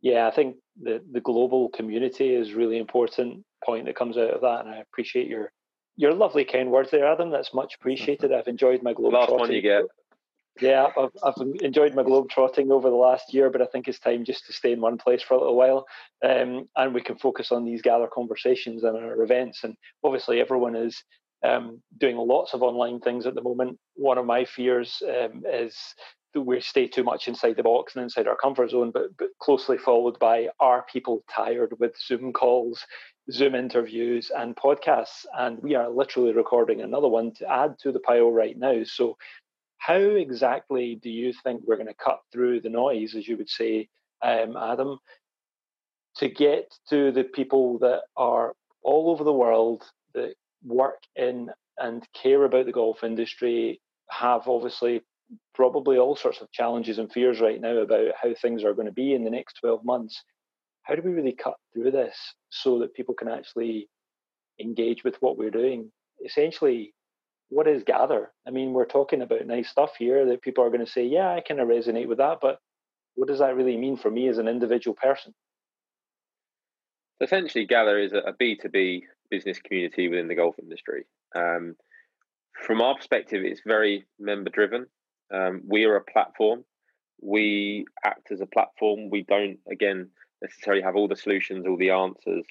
[0.00, 4.40] Yeah, I think the the global community is really important point that comes out of
[4.42, 5.52] that, and I appreciate your
[5.96, 7.30] your lovely kind words there, Adam.
[7.30, 8.32] That's much appreciated.
[8.32, 9.14] I've enjoyed my globe.
[9.14, 9.82] Last one you get.
[10.60, 13.98] Yeah, I've, I've enjoyed my globe trotting over the last year, but I think it's
[14.00, 15.86] time just to stay in one place for a little while,
[16.24, 19.62] um, and we can focus on these gather conversations and our events.
[19.62, 21.02] And obviously, everyone is
[21.44, 23.78] um, doing lots of online things at the moment.
[23.94, 25.76] One of my fears um, is
[26.34, 29.78] we stay too much inside the box and inside our comfort zone, but, but closely
[29.78, 32.84] followed by are people tired with Zoom calls,
[33.30, 35.24] Zoom interviews, and podcasts?
[35.36, 38.84] And we are literally recording another one to add to the pile right now.
[38.84, 39.16] So
[39.78, 43.50] how exactly do you think we're going to cut through the noise, as you would
[43.50, 43.88] say,
[44.22, 44.98] um, Adam,
[46.16, 52.06] to get to the people that are all over the world that work in and
[52.12, 55.00] care about the golf industry, have obviously
[55.54, 58.92] probably all sorts of challenges and fears right now about how things are going to
[58.92, 60.22] be in the next 12 months.
[60.82, 62.16] How do we really cut through this
[62.50, 63.88] so that people can actually
[64.60, 65.90] engage with what we're doing?
[66.24, 66.94] Essentially,
[67.50, 68.30] what is gather?
[68.46, 71.28] I mean, we're talking about nice stuff here that people are going to say, yeah,
[71.28, 72.58] I kind of resonate with that, but
[73.14, 75.34] what does that really mean for me as an individual person?
[77.20, 81.04] Essentially, Gather is a B2B business community within the golf industry.
[81.34, 81.74] Um,
[82.64, 84.86] from our perspective, it's very member driven.
[85.32, 86.64] Um, we are a platform.
[87.20, 89.10] We act as a platform.
[89.10, 90.10] We don't, again,
[90.42, 92.44] necessarily have all the solutions, all the answers,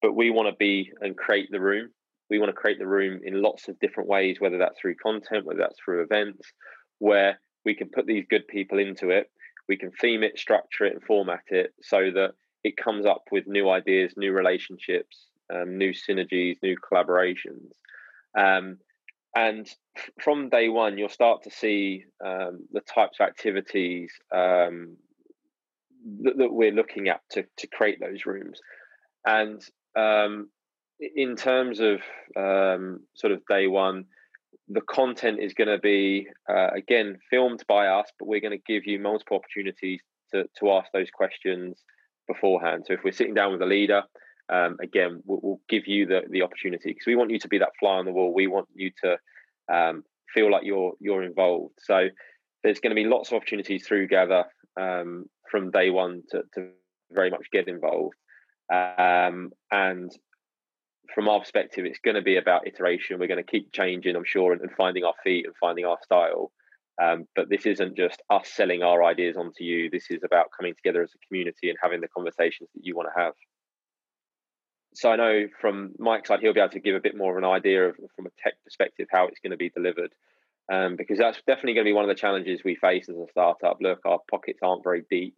[0.00, 1.90] but we want to be and create the room
[2.30, 5.44] we want to create the room in lots of different ways, whether that's through content,
[5.44, 6.52] whether that's through events,
[6.98, 9.30] where we can put these good people into it.
[9.68, 13.46] We can theme it, structure it, and format it so that it comes up with
[13.46, 17.70] new ideas, new relationships, um, new synergies, new collaborations.
[18.36, 18.78] Um,
[19.34, 19.68] and
[20.20, 24.96] from day one, you'll start to see um, the types of activities um,
[26.22, 28.60] that, that, we're looking at to, to create those rooms.
[29.26, 29.60] And
[29.96, 30.50] um,
[31.00, 32.00] in terms of
[32.36, 34.04] um, sort of day one,
[34.68, 38.72] the content is going to be uh, again filmed by us, but we're going to
[38.72, 40.00] give you multiple opportunities
[40.32, 41.82] to to ask those questions
[42.26, 42.84] beforehand.
[42.86, 44.04] So if we're sitting down with a leader,
[44.52, 47.58] um, again, we'll, we'll, give you the the opportunity because we want you to be
[47.58, 48.32] that fly on the wall.
[48.34, 49.16] We want you to
[49.72, 51.74] um, feel like you're you're involved.
[51.78, 52.08] So
[52.62, 54.44] there's going to be lots of opportunities through Gather
[54.78, 56.68] um, from day one to, to
[57.10, 58.16] very much get involved.
[58.72, 60.10] Um, and
[61.14, 63.18] from our perspective, it's going to be about iteration.
[63.18, 65.98] We're going to keep changing, I'm sure, and, and finding our feet and finding our
[66.02, 66.50] style.
[67.02, 69.90] Um, but this isn't just us selling our ideas onto you.
[69.90, 73.08] This is about coming together as a community and having the conversations that you want
[73.14, 73.34] to have.
[74.94, 77.38] So I know from Mike's side, he'll be able to give a bit more of
[77.38, 80.12] an idea of, from a tech perspective, how it's going to be delivered.
[80.72, 83.26] Um, because that's definitely going to be one of the challenges we face as a
[83.30, 83.78] startup.
[83.80, 85.36] Look, our pockets aren't very deep.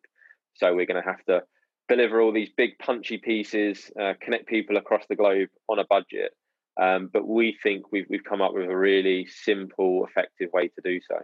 [0.54, 1.42] So we're going to have to
[1.88, 6.32] deliver all these big punchy pieces, uh, connect people across the globe on a budget.
[6.80, 10.80] Um, but we think we've we've come up with a really simple, effective way to
[10.84, 11.18] do so.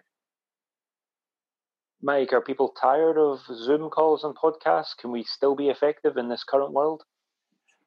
[2.01, 4.97] Mike, are people tired of Zoom calls and podcasts?
[4.99, 7.03] Can we still be effective in this current world?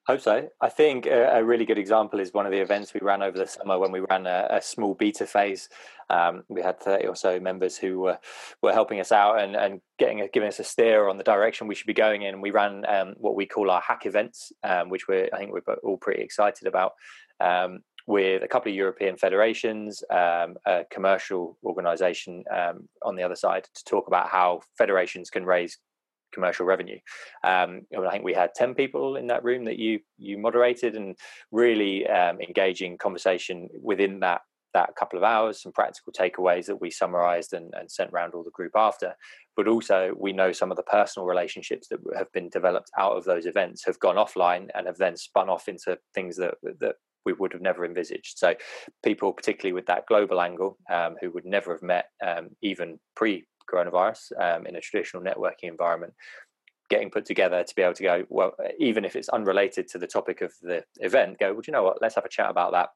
[0.08, 0.48] Hope so.
[0.62, 3.40] I think a, a, really good example is one of the events we ran over
[3.40, 5.68] the summer when we ran a, a small beta phase.
[6.12, 8.20] Um, we had 30 or so members who were,
[8.62, 11.66] were helping us out and, and getting a, giving us a steer on the direction
[11.66, 12.40] we should be going in.
[12.40, 15.74] We ran um, what we call our hack events, um, which we're I think we're
[15.84, 16.92] all pretty excited about.
[17.40, 23.36] Um, with a couple of European federations, um, a commercial organisation um, on the other
[23.36, 25.80] side, to talk about how federations can raise
[26.36, 27.00] commercial revenue.
[27.44, 31.16] Um, I think we had ten people in that room that you you moderated, and
[31.52, 34.42] really um, engaging conversation within that
[34.76, 35.64] that couple of hours.
[35.64, 39.16] Some practical takeaways that we summarised and, and sent around all the group after.
[39.56, 43.24] But also, we know some of the personal relationships that have been developed out of
[43.24, 46.96] those events have gone offline and have then spun off into things that that
[47.26, 48.38] we would have never envisaged.
[48.38, 48.54] So,
[49.04, 53.46] people, particularly with that global angle, um, who would never have met um, even pre
[53.72, 56.14] coronavirus um, in a traditional networking environment
[56.90, 60.08] getting put together to be able to go well even if it's unrelated to the
[60.08, 62.02] topic of the event go well you know what?
[62.02, 62.90] Let's have a chat about that.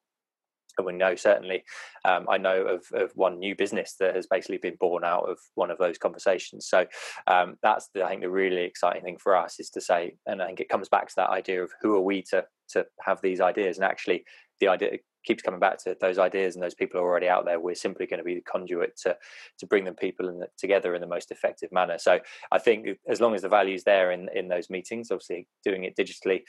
[0.78, 1.64] And we know certainly
[2.04, 5.38] um, i know of, of one new business that has basically been born out of
[5.56, 6.68] one of those conversations.
[6.68, 6.86] So
[7.26, 10.40] um, that's the, i think the really exciting thing for us is to say and
[10.40, 13.20] i think it comes back to that idea of who are we to to have
[13.20, 13.76] these ideas.
[13.76, 14.24] And actually
[14.60, 17.60] the idea keeps coming back to those ideas and those people are already out there.
[17.60, 19.16] We're simply going to be the conduit to
[19.58, 21.98] to bring them people in the, together in the most effective manner.
[21.98, 22.20] So
[22.52, 25.84] I think as long as the value is there in in those meetings, obviously doing
[25.84, 26.42] it digitally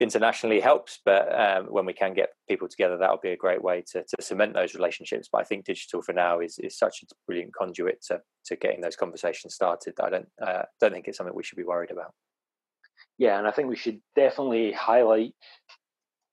[0.00, 3.84] internationally helps, but um, when we can get people together, that'll be a great way
[3.92, 5.28] to, to cement those relationships.
[5.30, 8.80] But I think digital for now is, is such a brilliant conduit to, to getting
[8.80, 9.94] those conversations started.
[10.02, 12.12] I don't uh, don't think it's something we should be worried about.
[13.18, 15.34] Yeah, and I think we should definitely highlight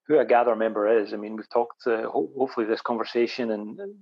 [0.07, 1.13] who a gather member is.
[1.13, 3.95] I mean, we've talked to hopefully this conversation and, and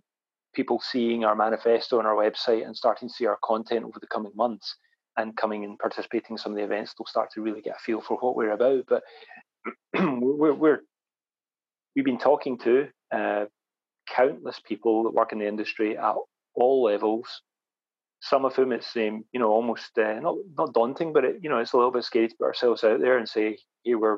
[0.53, 4.07] people seeing our manifesto on our website and starting to see our content over the
[4.07, 4.75] coming months
[5.17, 7.83] and coming and participating in some of the events, they'll start to really get a
[7.83, 8.83] feel for what we're about.
[8.87, 9.03] But
[9.93, 10.79] we're, we're
[11.95, 13.45] we've been talking to uh,
[14.07, 16.15] countless people that work in the industry at
[16.53, 17.41] all levels.
[18.21, 21.49] Some of whom it's um, you know almost uh, not not daunting, but it, you
[21.49, 24.17] know it's a little bit scary to put ourselves out there and say, "Hey, we're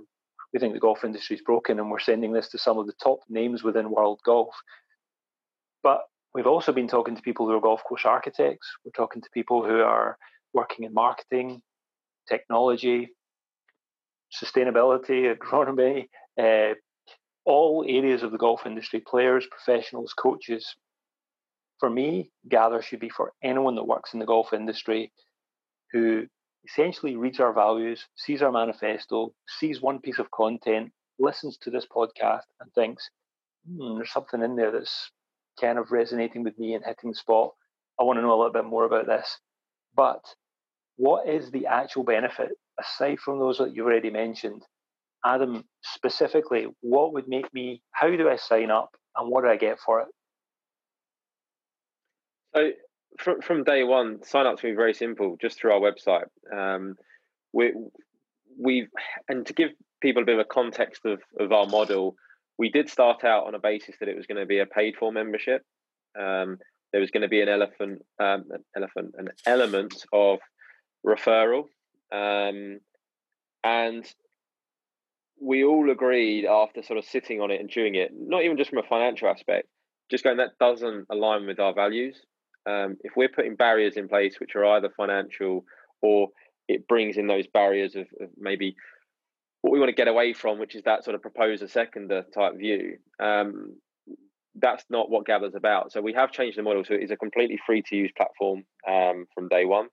[0.54, 2.94] we think the golf industry is broken, and we're sending this to some of the
[3.04, 4.56] top names within world golf."
[5.84, 6.02] But
[6.34, 8.68] we've also been talking to people who are golf course architects.
[8.84, 10.18] We're talking to people who are
[10.54, 11.62] working in marketing,
[12.28, 13.10] technology,
[14.34, 16.08] sustainability, agronomy,
[16.40, 16.76] uh,
[17.46, 20.76] all areas of the golf industry, players, professionals, coaches.
[21.80, 25.12] For me, Gather should be for anyone that works in the golf industry
[25.92, 26.28] who
[26.68, 31.86] essentially reads our values, sees our manifesto, sees one piece of content, listens to this
[31.86, 33.10] podcast, and thinks,
[33.68, 35.12] hmm, there's something in there that's
[35.60, 37.52] kind of resonating with me and hitting the spot.
[38.00, 39.40] I want to know a little bit more about this.
[39.96, 40.24] But
[40.98, 42.50] what is the actual benefit
[42.80, 44.64] aside from those that you've already mentioned?
[45.26, 49.58] Adam, specifically, what would make me, how do I sign up and what do I
[49.58, 50.08] get for it?
[52.56, 52.72] So,
[53.20, 56.28] from, from day one, sign up to me very simple, just through our website.
[56.56, 56.96] Um,
[57.54, 57.74] we,
[58.60, 58.90] we've,
[59.28, 62.16] and to give people a bit of a context of, of our model,
[62.58, 64.96] we did start out on a basis that it was going to be a paid
[64.98, 65.64] for membership.
[66.20, 66.58] Um,
[66.92, 70.40] there was going to be an elephant, um, an elephant, an element of
[71.06, 71.66] referral.
[72.12, 72.80] Um,
[73.64, 74.06] and
[75.40, 78.70] we all agreed after sort of sitting on it and chewing it, not even just
[78.70, 79.68] from a financial aspect,
[80.10, 82.20] just going that doesn't align with our values.
[82.68, 85.64] Um, if we're putting barriers in place which are either financial
[86.02, 86.30] or
[86.68, 88.76] it brings in those barriers of, of maybe
[89.62, 92.58] what we want to get away from, which is that sort of proposer seconder type
[92.58, 92.98] view.
[93.20, 93.78] Um,
[94.60, 95.92] that's not what Gather's about.
[95.92, 96.84] So we have changed the model.
[96.84, 99.88] So it's a completely free to use platform um, from day one.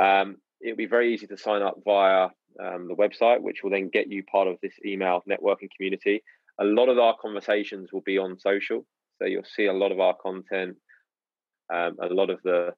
[0.00, 2.28] Um, it'll be very easy to sign up via
[2.62, 6.22] um, the website, which will then get you part of this email networking community.
[6.58, 8.86] A lot of our conversations will be on social,
[9.18, 10.76] so you'll see a lot of our content,
[11.72, 12.74] um, a lot of the,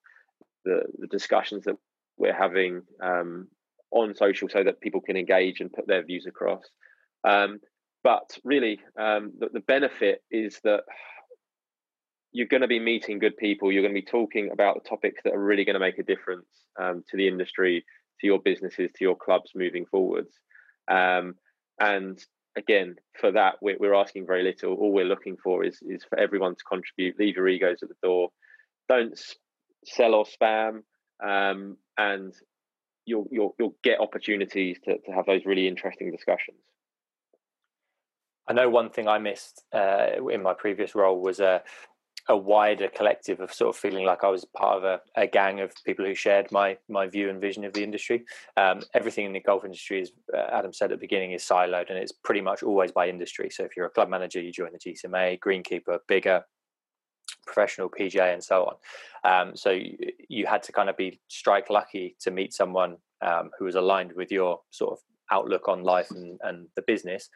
[0.64, 1.76] the, the discussions that
[2.16, 3.48] we're having um,
[3.90, 6.62] on social, so that people can engage and put their views across.
[7.24, 7.60] Um,
[8.04, 10.84] but really, um, the, the benefit is that
[12.32, 13.72] you're going to be meeting good people.
[13.72, 16.46] You're going to be talking about topics that are really going to make a difference
[16.80, 17.84] um, to the industry,
[18.20, 20.32] to your businesses, to your clubs moving forwards.
[20.90, 21.34] Um,
[21.80, 22.22] and
[22.56, 24.74] again, for that, we're, we're, asking very little.
[24.74, 27.18] All we're looking for is is for everyone to contribute.
[27.18, 28.30] Leave your egos at the door.
[28.88, 29.18] Don't
[29.84, 30.82] sell or spam,
[31.24, 32.34] um, and
[33.04, 36.58] you'll you'll you'll get opportunities to to have those really interesting discussions.
[38.48, 41.62] I know one thing I missed uh, in my previous role was a
[42.30, 45.60] a wider collective of sort of feeling like I was part of a, a gang
[45.60, 48.24] of people who shared my my view and vision of the industry.
[48.56, 51.88] Um, everything in the golf industry, as uh, Adam said at the beginning, is siloed,
[51.88, 53.48] and it's pretty much always by industry.
[53.50, 56.42] So if you're a club manager, you join the GCMA, greenkeeper, BIGGA,
[57.48, 58.76] professional PGA, and so on.
[59.30, 59.96] Um, so you,
[60.28, 64.12] you, had to kind of be strike lucky to meet someone um, who was aligned
[64.12, 64.98] with your sort of
[65.32, 67.28] outlook on life and, and the business,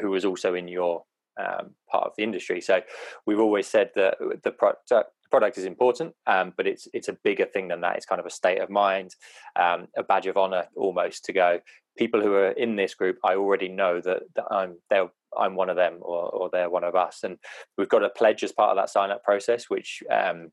[0.00, 1.04] who was also in your
[1.38, 2.60] um, part of the industry.
[2.60, 2.80] So
[3.26, 4.92] we've always said that the product,
[5.30, 7.96] product is important, um, but it's it's a bigger thing than that.
[7.96, 9.14] It's kind of a state of mind,
[9.56, 11.60] um, a badge of honor almost to go.
[11.96, 15.70] People who are in this group, I already know that, that I'm they're I'm one
[15.70, 17.38] of them or, or they're one of us, and
[17.76, 20.50] we've got a pledge as part of that sign up process, which um,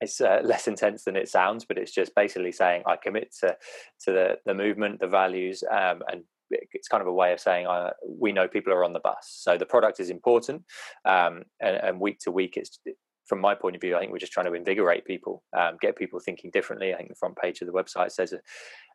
[0.00, 3.56] it's uh, less intense than it sounds, but it's just basically saying I commit to
[4.04, 7.66] to the the movement, the values, um, and it's kind of a way of saying
[7.66, 9.16] uh, we know people are on the bus.
[9.22, 10.62] So the product is important,
[11.04, 12.78] um, and, and, week to week, it's
[13.26, 13.96] from my point of view.
[13.96, 16.94] I think we're just trying to invigorate people, um, get people thinking differently.
[16.94, 18.34] I think the front page of the website says,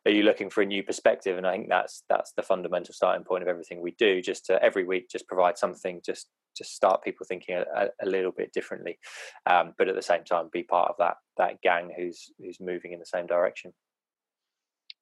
[0.06, 3.24] "Are you looking for a new perspective?" And I think that's that's the fundamental starting
[3.24, 4.20] point of everything we do.
[4.22, 8.32] Just to every week, just provide something, just just start people thinking a, a little
[8.32, 8.98] bit differently,
[9.46, 12.92] um, but at the same time, be part of that that gang who's who's moving
[12.92, 13.72] in the same direction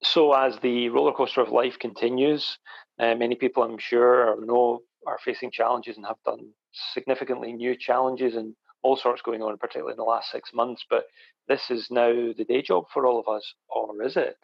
[0.03, 2.59] so as the roller coaster of life continues,
[2.99, 6.51] uh, many people I'm sure know are facing challenges and have done
[6.93, 10.85] significantly new challenges and all sorts going on, particularly in the last six months.
[10.89, 11.05] But
[11.49, 14.37] this is now the day job for all of us, or is it?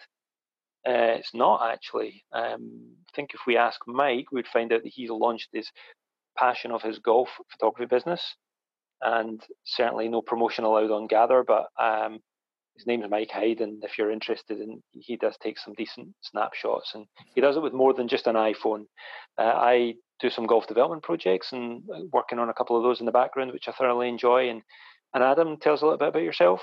[0.87, 2.25] Uh, it's not actually.
[2.33, 5.71] Um, I think if we ask Mike, we'd find out that he's launched his
[6.39, 8.23] passion of his golf photography business,
[9.03, 11.45] and certainly no promotion allowed on Gather.
[11.47, 12.21] But um,
[12.77, 16.93] his name's Mike Hyde, and if you're interested, in he does take some decent snapshots,
[16.95, 18.85] and he does it with more than just an iPhone.
[19.39, 23.01] Uh, I do some golf development projects and uh, working on a couple of those
[23.01, 24.49] in the background, which I thoroughly enjoy.
[24.49, 24.63] And
[25.15, 26.63] and Adam, tell us a little bit about yourself.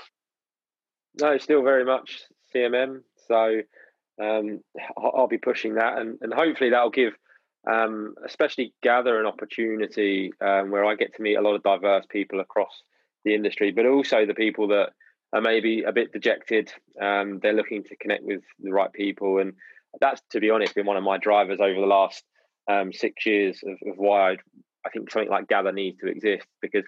[1.20, 2.22] No, still very much
[2.54, 3.02] CMM.
[3.28, 3.62] So
[4.22, 4.60] um,
[4.96, 7.14] I'll be pushing that, and, and hopefully that'll give,
[7.70, 12.04] um, especially Gather an opportunity um, where I get to meet a lot of diverse
[12.08, 12.82] people across
[13.24, 14.90] the industry, but also the people that
[15.32, 16.72] are maybe a bit dejected.
[17.00, 19.54] Um, they're looking to connect with the right people, and
[20.00, 22.22] that's to be honest been one of my drivers over the last
[22.70, 24.38] um, six years of, of why I'd,
[24.86, 26.84] I think something like Gather needs to exist because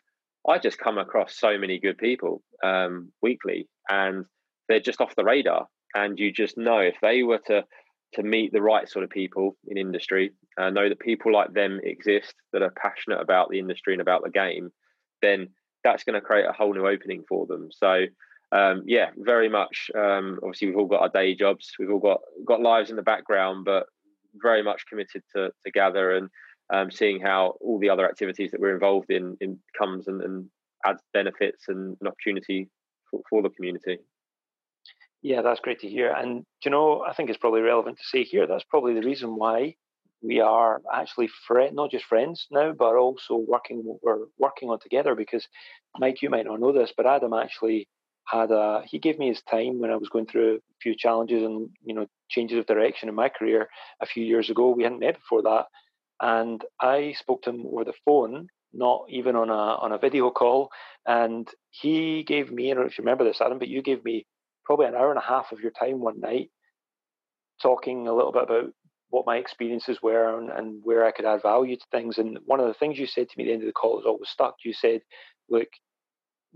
[0.49, 4.25] I just come across so many good people um, weekly, and
[4.69, 5.67] they're just off the radar.
[5.95, 7.65] And you just know if they were to
[8.15, 11.81] to meet the right sort of people in industry, uh, know that people like them
[11.83, 14.71] exist that are passionate about the industry and about the game,
[15.23, 15.49] then
[15.83, 17.69] that's going to create a whole new opening for them.
[17.73, 18.05] So
[18.53, 19.91] um, yeah, very much.
[19.95, 23.03] Um, obviously, we've all got our day jobs, we've all got got lives in the
[23.03, 23.87] background, but
[24.41, 26.29] very much committed to to gather and
[26.73, 30.47] um, seeing how all the other activities that we're involved in, in comes and, and
[30.85, 32.69] adds benefits and an opportunity
[33.11, 33.99] for, for the community.
[35.23, 36.11] Yeah, that's great to hear.
[36.11, 39.37] And you know, I think it's probably relevant to say here that's probably the reason
[39.37, 39.77] why
[40.23, 43.83] we are actually friend, not just friends now, but also working.
[44.03, 45.47] We're working on together because,
[45.99, 47.89] Mike, you might not know this, but Adam actually
[48.27, 48.83] had a.
[48.87, 51.95] He gave me his time when I was going through a few challenges and you
[51.95, 53.69] know changes of direction in my career
[54.01, 54.71] a few years ago.
[54.71, 55.67] We hadn't met before that,
[56.21, 60.31] and I spoke to him over the phone not even on a on a video
[60.31, 60.71] call.
[61.07, 64.05] And he gave me, I don't know if you remember this, Adam, but you gave
[64.05, 64.27] me
[64.65, 66.51] probably an hour and a half of your time one night
[67.63, 68.73] talking a little bit about
[69.11, 72.19] what my experiences were and, and, where I could add value to things.
[72.19, 74.01] And one of the things you said to me at the end of the call
[74.01, 74.57] is always stuck.
[74.65, 75.01] You said,
[75.49, 75.69] look,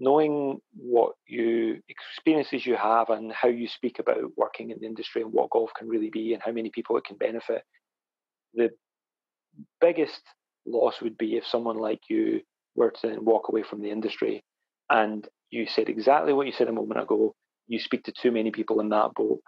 [0.01, 5.23] knowing what you experiences you have and how you speak about working in the industry
[5.23, 7.63] and what golf can really be and how many people it can benefit,
[8.55, 8.71] the
[9.81, 10.23] biggest
[10.67, 12.41] loss would be if someone like you
[12.75, 14.43] were to walk away from the industry
[14.89, 17.35] and you said exactly what you said a moment ago
[17.71, 19.41] you speak to too many people in that boat.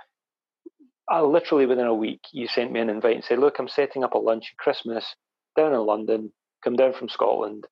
[1.08, 4.04] I literally within a week, you sent me an invite and said, "Look, I'm setting
[4.04, 5.16] up a lunch at Christmas
[5.56, 6.32] down in London.
[6.62, 7.66] Come down from Scotland,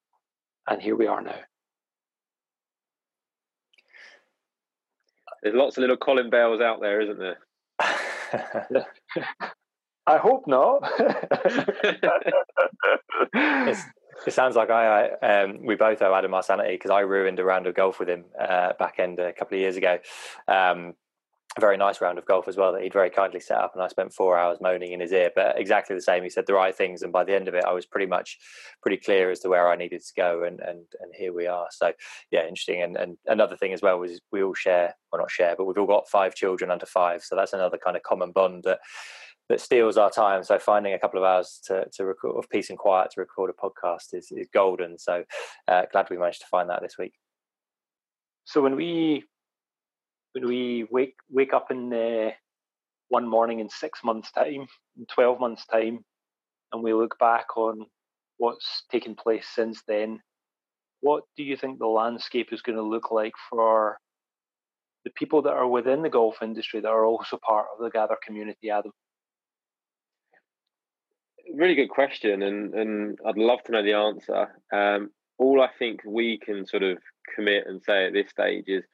[0.67, 1.41] and here we are now."
[5.43, 7.39] There's lots of little Colin Bells out there, isn't there?
[10.07, 10.91] I hope not.
[14.27, 17.45] It sounds like I, um, we both owe Adam our sanity because I ruined a
[17.45, 19.99] round of golf with him uh, back end a couple of years ago.
[20.47, 20.95] Um,
[21.57, 23.83] a very nice round of golf as well that he'd very kindly set up, and
[23.83, 25.31] I spent four hours moaning in his ear.
[25.35, 27.65] But exactly the same, he said the right things, and by the end of it,
[27.65, 28.39] I was pretty much
[28.83, 31.67] pretty clear as to where I needed to go, and and and here we are.
[31.73, 31.93] So
[32.31, 32.83] yeah, interesting.
[32.83, 35.79] And and another thing as well was we all share, well not share, but we've
[35.79, 38.79] all got five children under five, so that's another kind of common bond that
[39.49, 40.45] that steals our time.
[40.45, 43.51] So finding a couple of hours to, to record of peace and quiet to record
[43.51, 44.97] a podcast is, is golden.
[44.97, 45.25] So
[45.67, 47.15] uh, glad we managed to find that this week.
[48.45, 49.25] So when we
[50.33, 52.31] when we wake wake up in uh,
[53.09, 54.67] one morning in six months' time,
[54.99, 56.05] in twelve months' time,
[56.73, 57.87] and we look back on
[58.39, 60.21] what's taken place since then,
[61.01, 63.99] what do you think the landscape is going to look like for
[65.05, 68.17] the people that are within the golf industry that are also part of the Gather
[68.25, 68.93] community, Adam?
[71.55, 74.49] really good question, and and I'd love to know the answer.
[74.73, 76.99] Um, all I think we can sort of
[77.35, 78.85] commit and say at this stage is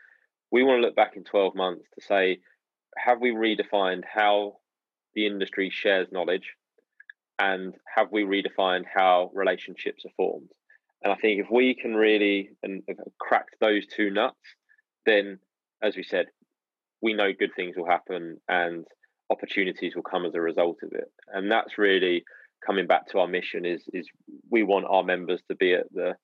[0.51, 2.39] we want to look back in 12 months to say,
[2.97, 4.57] have we redefined how
[5.15, 6.53] the industry shares knowledge
[7.39, 10.49] and have we redefined how relationships are formed?
[11.03, 12.83] And I think if we can really and
[13.19, 14.37] crack those two nuts,
[15.05, 15.39] then
[15.83, 16.27] as we said,
[17.03, 18.87] we know good things will happen and
[19.31, 21.11] opportunities will come as a result of it.
[21.33, 22.25] And that's really
[22.65, 24.09] coming back to our mission is is
[24.51, 26.17] we want our members to be at the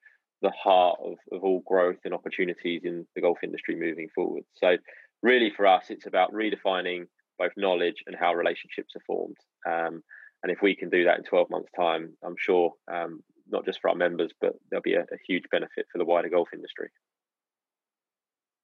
[0.42, 4.42] the heart of, of all growth and opportunities in the golf industry moving forward.
[4.54, 4.76] So
[5.22, 7.06] really for us it's about redefining
[7.38, 9.36] both knowledge and how relationships are formed.
[9.66, 10.02] Um,
[10.42, 13.80] and if we can do that in 12 months time, I'm sure um, not just
[13.80, 16.90] for our members, but there'll be a, a huge benefit for the wider golf industry.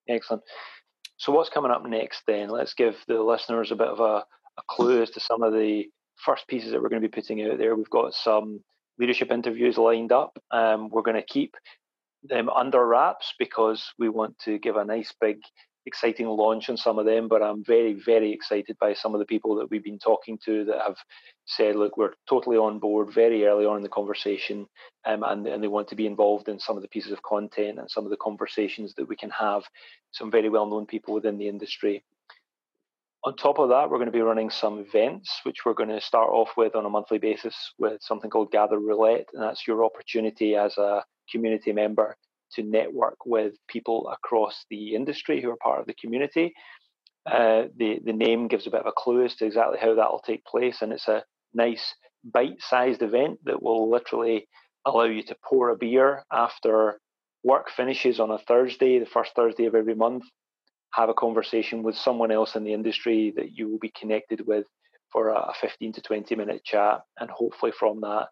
[0.09, 0.43] Excellent.
[1.19, 2.49] So what's coming up next then?
[2.49, 4.25] Let's give the listeners a bit of a,
[4.59, 5.85] a clue as to some of the
[6.17, 7.77] first pieces that we're going to be putting out there.
[7.77, 8.61] We've got some
[8.99, 10.39] leadership interviews lined up.
[10.51, 11.55] Um, we're going to keep
[12.25, 15.39] them under wraps because we want to give a nice big
[15.87, 19.25] exciting launch on some of them but i'm very very excited by some of the
[19.25, 20.99] people that we've been talking to that have
[21.47, 24.67] said look we're totally on board very early on in the conversation
[25.07, 27.79] um, and, and they want to be involved in some of the pieces of content
[27.79, 29.63] and some of the conversations that we can have
[30.11, 32.05] some very well known people within the industry
[33.25, 36.01] on top of that, we're going to be running some events, which we're going to
[36.01, 39.29] start off with on a monthly basis with something called Gather Roulette.
[39.35, 42.17] And that's your opportunity as a community member
[42.53, 46.53] to network with people across the industry who are part of the community.
[47.27, 50.11] Uh, the, the name gives a bit of a clue as to exactly how that
[50.11, 50.81] will take place.
[50.81, 51.95] And it's a nice
[52.25, 54.47] bite sized event that will literally
[54.87, 57.01] allow you to pour a beer after
[57.43, 60.25] work finishes on a Thursday, the first Thursday of every month,
[60.93, 64.67] have a conversation with someone else in the industry that you will be connected with
[65.13, 68.29] for a 15 to 20 minute chat and hopefully from that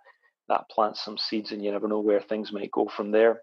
[0.49, 3.43] that plants some seeds and you never know where things might go from there.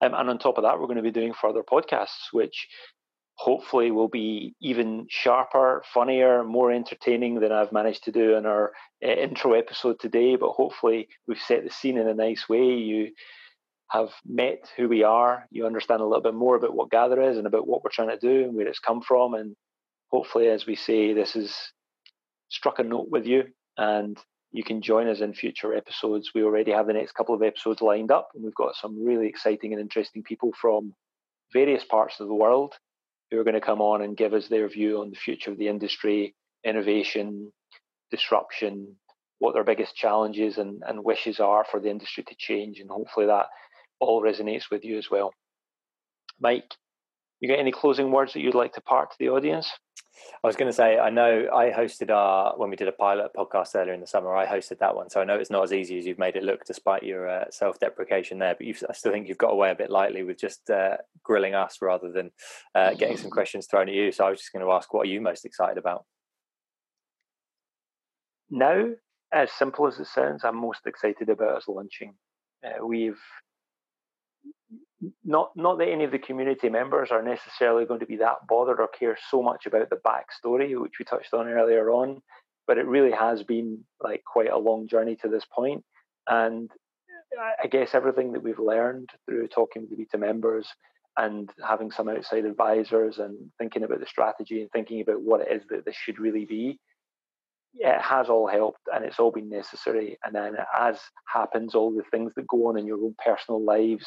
[0.00, 2.68] Um, and on top of that we're going to be doing further podcasts which
[3.36, 8.70] hopefully will be even sharper funnier more entertaining than i've managed to do in our
[9.04, 12.74] uh, intro episode today but hopefully we've set the scene in a nice way.
[12.74, 13.10] You
[13.94, 17.38] have met who we are, you understand a little bit more about what Gather is
[17.38, 19.34] and about what we're trying to do and where it's come from.
[19.34, 19.54] And
[20.10, 21.54] hopefully, as we say, this has
[22.48, 23.44] struck a note with you
[23.78, 24.18] and
[24.50, 26.32] you can join us in future episodes.
[26.34, 29.26] We already have the next couple of episodes lined up, and we've got some really
[29.26, 30.94] exciting and interesting people from
[31.52, 32.74] various parts of the world
[33.30, 35.58] who are going to come on and give us their view on the future of
[35.58, 37.52] the industry, innovation,
[38.12, 38.94] disruption,
[39.40, 42.78] what their biggest challenges and, and wishes are for the industry to change.
[42.78, 43.46] And hopefully that
[44.06, 45.32] all resonates with you as well.
[46.40, 46.74] Mike,
[47.40, 49.70] you got any closing words that you'd like to part to the audience?
[50.42, 53.32] I was going to say, I know I hosted our when we did a pilot
[53.36, 54.34] podcast earlier in the summer.
[54.34, 56.44] I hosted that one, so I know it's not as easy as you've made it
[56.44, 58.54] look, despite your uh, self-deprecation there.
[58.58, 61.78] But I still think you've got away a bit lightly with just uh, grilling us
[61.82, 62.30] rather than
[62.74, 64.12] uh, getting some questions thrown at you.
[64.12, 66.04] So I was just going to ask, what are you most excited about?
[68.50, 68.90] Now,
[69.32, 72.14] as simple as it sounds, I'm most excited about us launching.
[72.64, 73.20] Uh, we've
[75.24, 78.80] not not that any of the community members are necessarily going to be that bothered
[78.80, 82.20] or care so much about the backstory, which we touched on earlier on,
[82.66, 85.84] but it really has been like quite a long journey to this point.
[86.26, 86.70] And
[87.62, 90.68] I guess everything that we've learned through talking the beta members
[91.16, 95.48] and having some outside advisors and thinking about the strategy and thinking about what it
[95.50, 96.78] is that this should really be,
[97.74, 100.16] it has all helped and it's all been necessary.
[100.24, 104.06] And then, as happens, all the things that go on in your own personal lives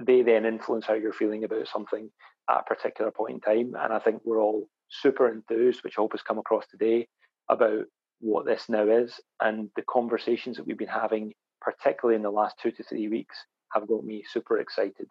[0.00, 2.10] they then influence how you're feeling about something
[2.50, 3.74] at a particular point in time.
[3.78, 7.08] And I think we're all super enthused, which I hope has come across today,
[7.50, 7.84] about
[8.20, 9.20] what this now is.
[9.40, 13.36] And the conversations that we've been having, particularly in the last two to three weeks,
[13.72, 15.06] have got me super excited.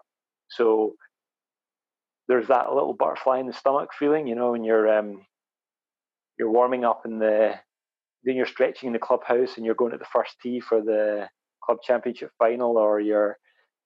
[0.50, 0.96] So
[2.28, 5.26] there's that little butterfly in the stomach feeling, you know, when you're um,
[6.38, 7.56] you're warming up in the
[8.24, 11.28] then you're stretching in the clubhouse and you're going to the first tee for the
[11.64, 13.38] club championship final or you're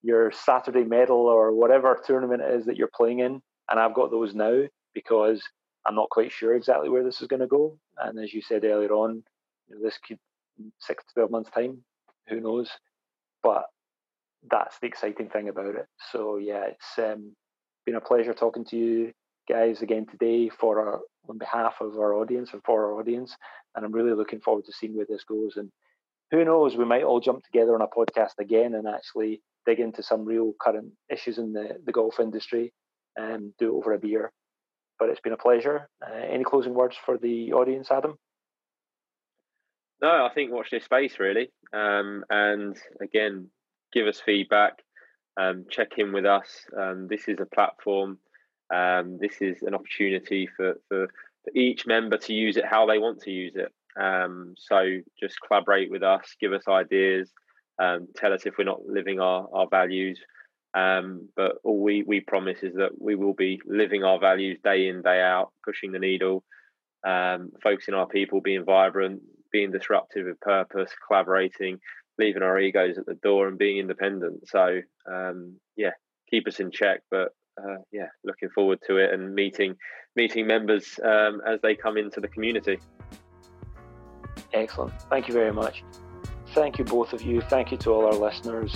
[0.06, 3.42] your Saturday medal or whatever tournament it is that you're playing in.
[3.70, 5.42] And I've got those now because
[5.88, 7.76] I'm not quite sure exactly where this is going to go.
[7.98, 9.24] And as you said earlier on,
[9.68, 10.20] you know, this could
[10.80, 11.84] six to twelve months time,
[12.30, 12.70] who knows?
[13.42, 13.66] But
[14.50, 15.88] that's the exciting thing about it.
[16.12, 17.36] So yeah, it's um,
[17.86, 19.12] been a pleasure talking to you
[19.50, 23.36] guys again today for our on behalf of our audience and for our audience.
[23.74, 25.58] And I'm really looking forward to seeing where this goes.
[25.58, 25.72] And
[26.30, 30.04] who knows, we might all jump together on a podcast again and actually dig into
[30.04, 32.74] some real current issues in the, the golf industry
[33.16, 34.32] and do it over a beer.
[35.00, 35.90] But it's been a pleasure.
[36.06, 38.18] Uh, any closing words for the audience, Adam?
[40.02, 43.50] No, I think watch this space really, um, and again,
[43.94, 44.74] give us feedback.
[45.38, 46.48] Um, check in with us.
[46.78, 48.20] Um, this is a platform.
[48.74, 51.08] Um, this is an opportunity for, for,
[51.44, 53.72] for each member to use it how they want to use it.
[54.00, 57.32] Um, so just collaborate with us, give us ideas,
[57.80, 60.20] um, tell us if we're not living our, our values.
[60.74, 64.88] Um, but all we, we promise is that we will be living our values day
[64.88, 66.44] in, day out, pushing the needle,
[67.08, 69.22] um, focusing on our people, being vibrant,
[69.52, 71.80] being disruptive with purpose, collaborating,
[72.18, 74.50] leaving our egos at the door and being independent.
[74.50, 75.92] So, um, yeah,
[76.30, 77.02] keep us in check.
[77.10, 79.76] But uh, yeah, looking forward to it and meeting
[80.18, 82.80] meeting members um, as they come into the community.
[84.54, 84.94] Excellent.
[85.10, 85.84] Thank you very much
[86.56, 87.42] thank you, both of you.
[87.42, 88.74] Thank you to all our listeners.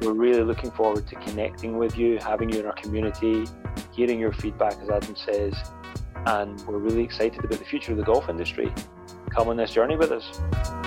[0.00, 3.44] We're really looking forward to connecting with you, having you in our community,
[3.92, 5.54] hearing your feedback, as Adam says.
[6.26, 8.72] And we're really excited about the future of the golf industry.
[9.30, 10.79] Come on this journey with us.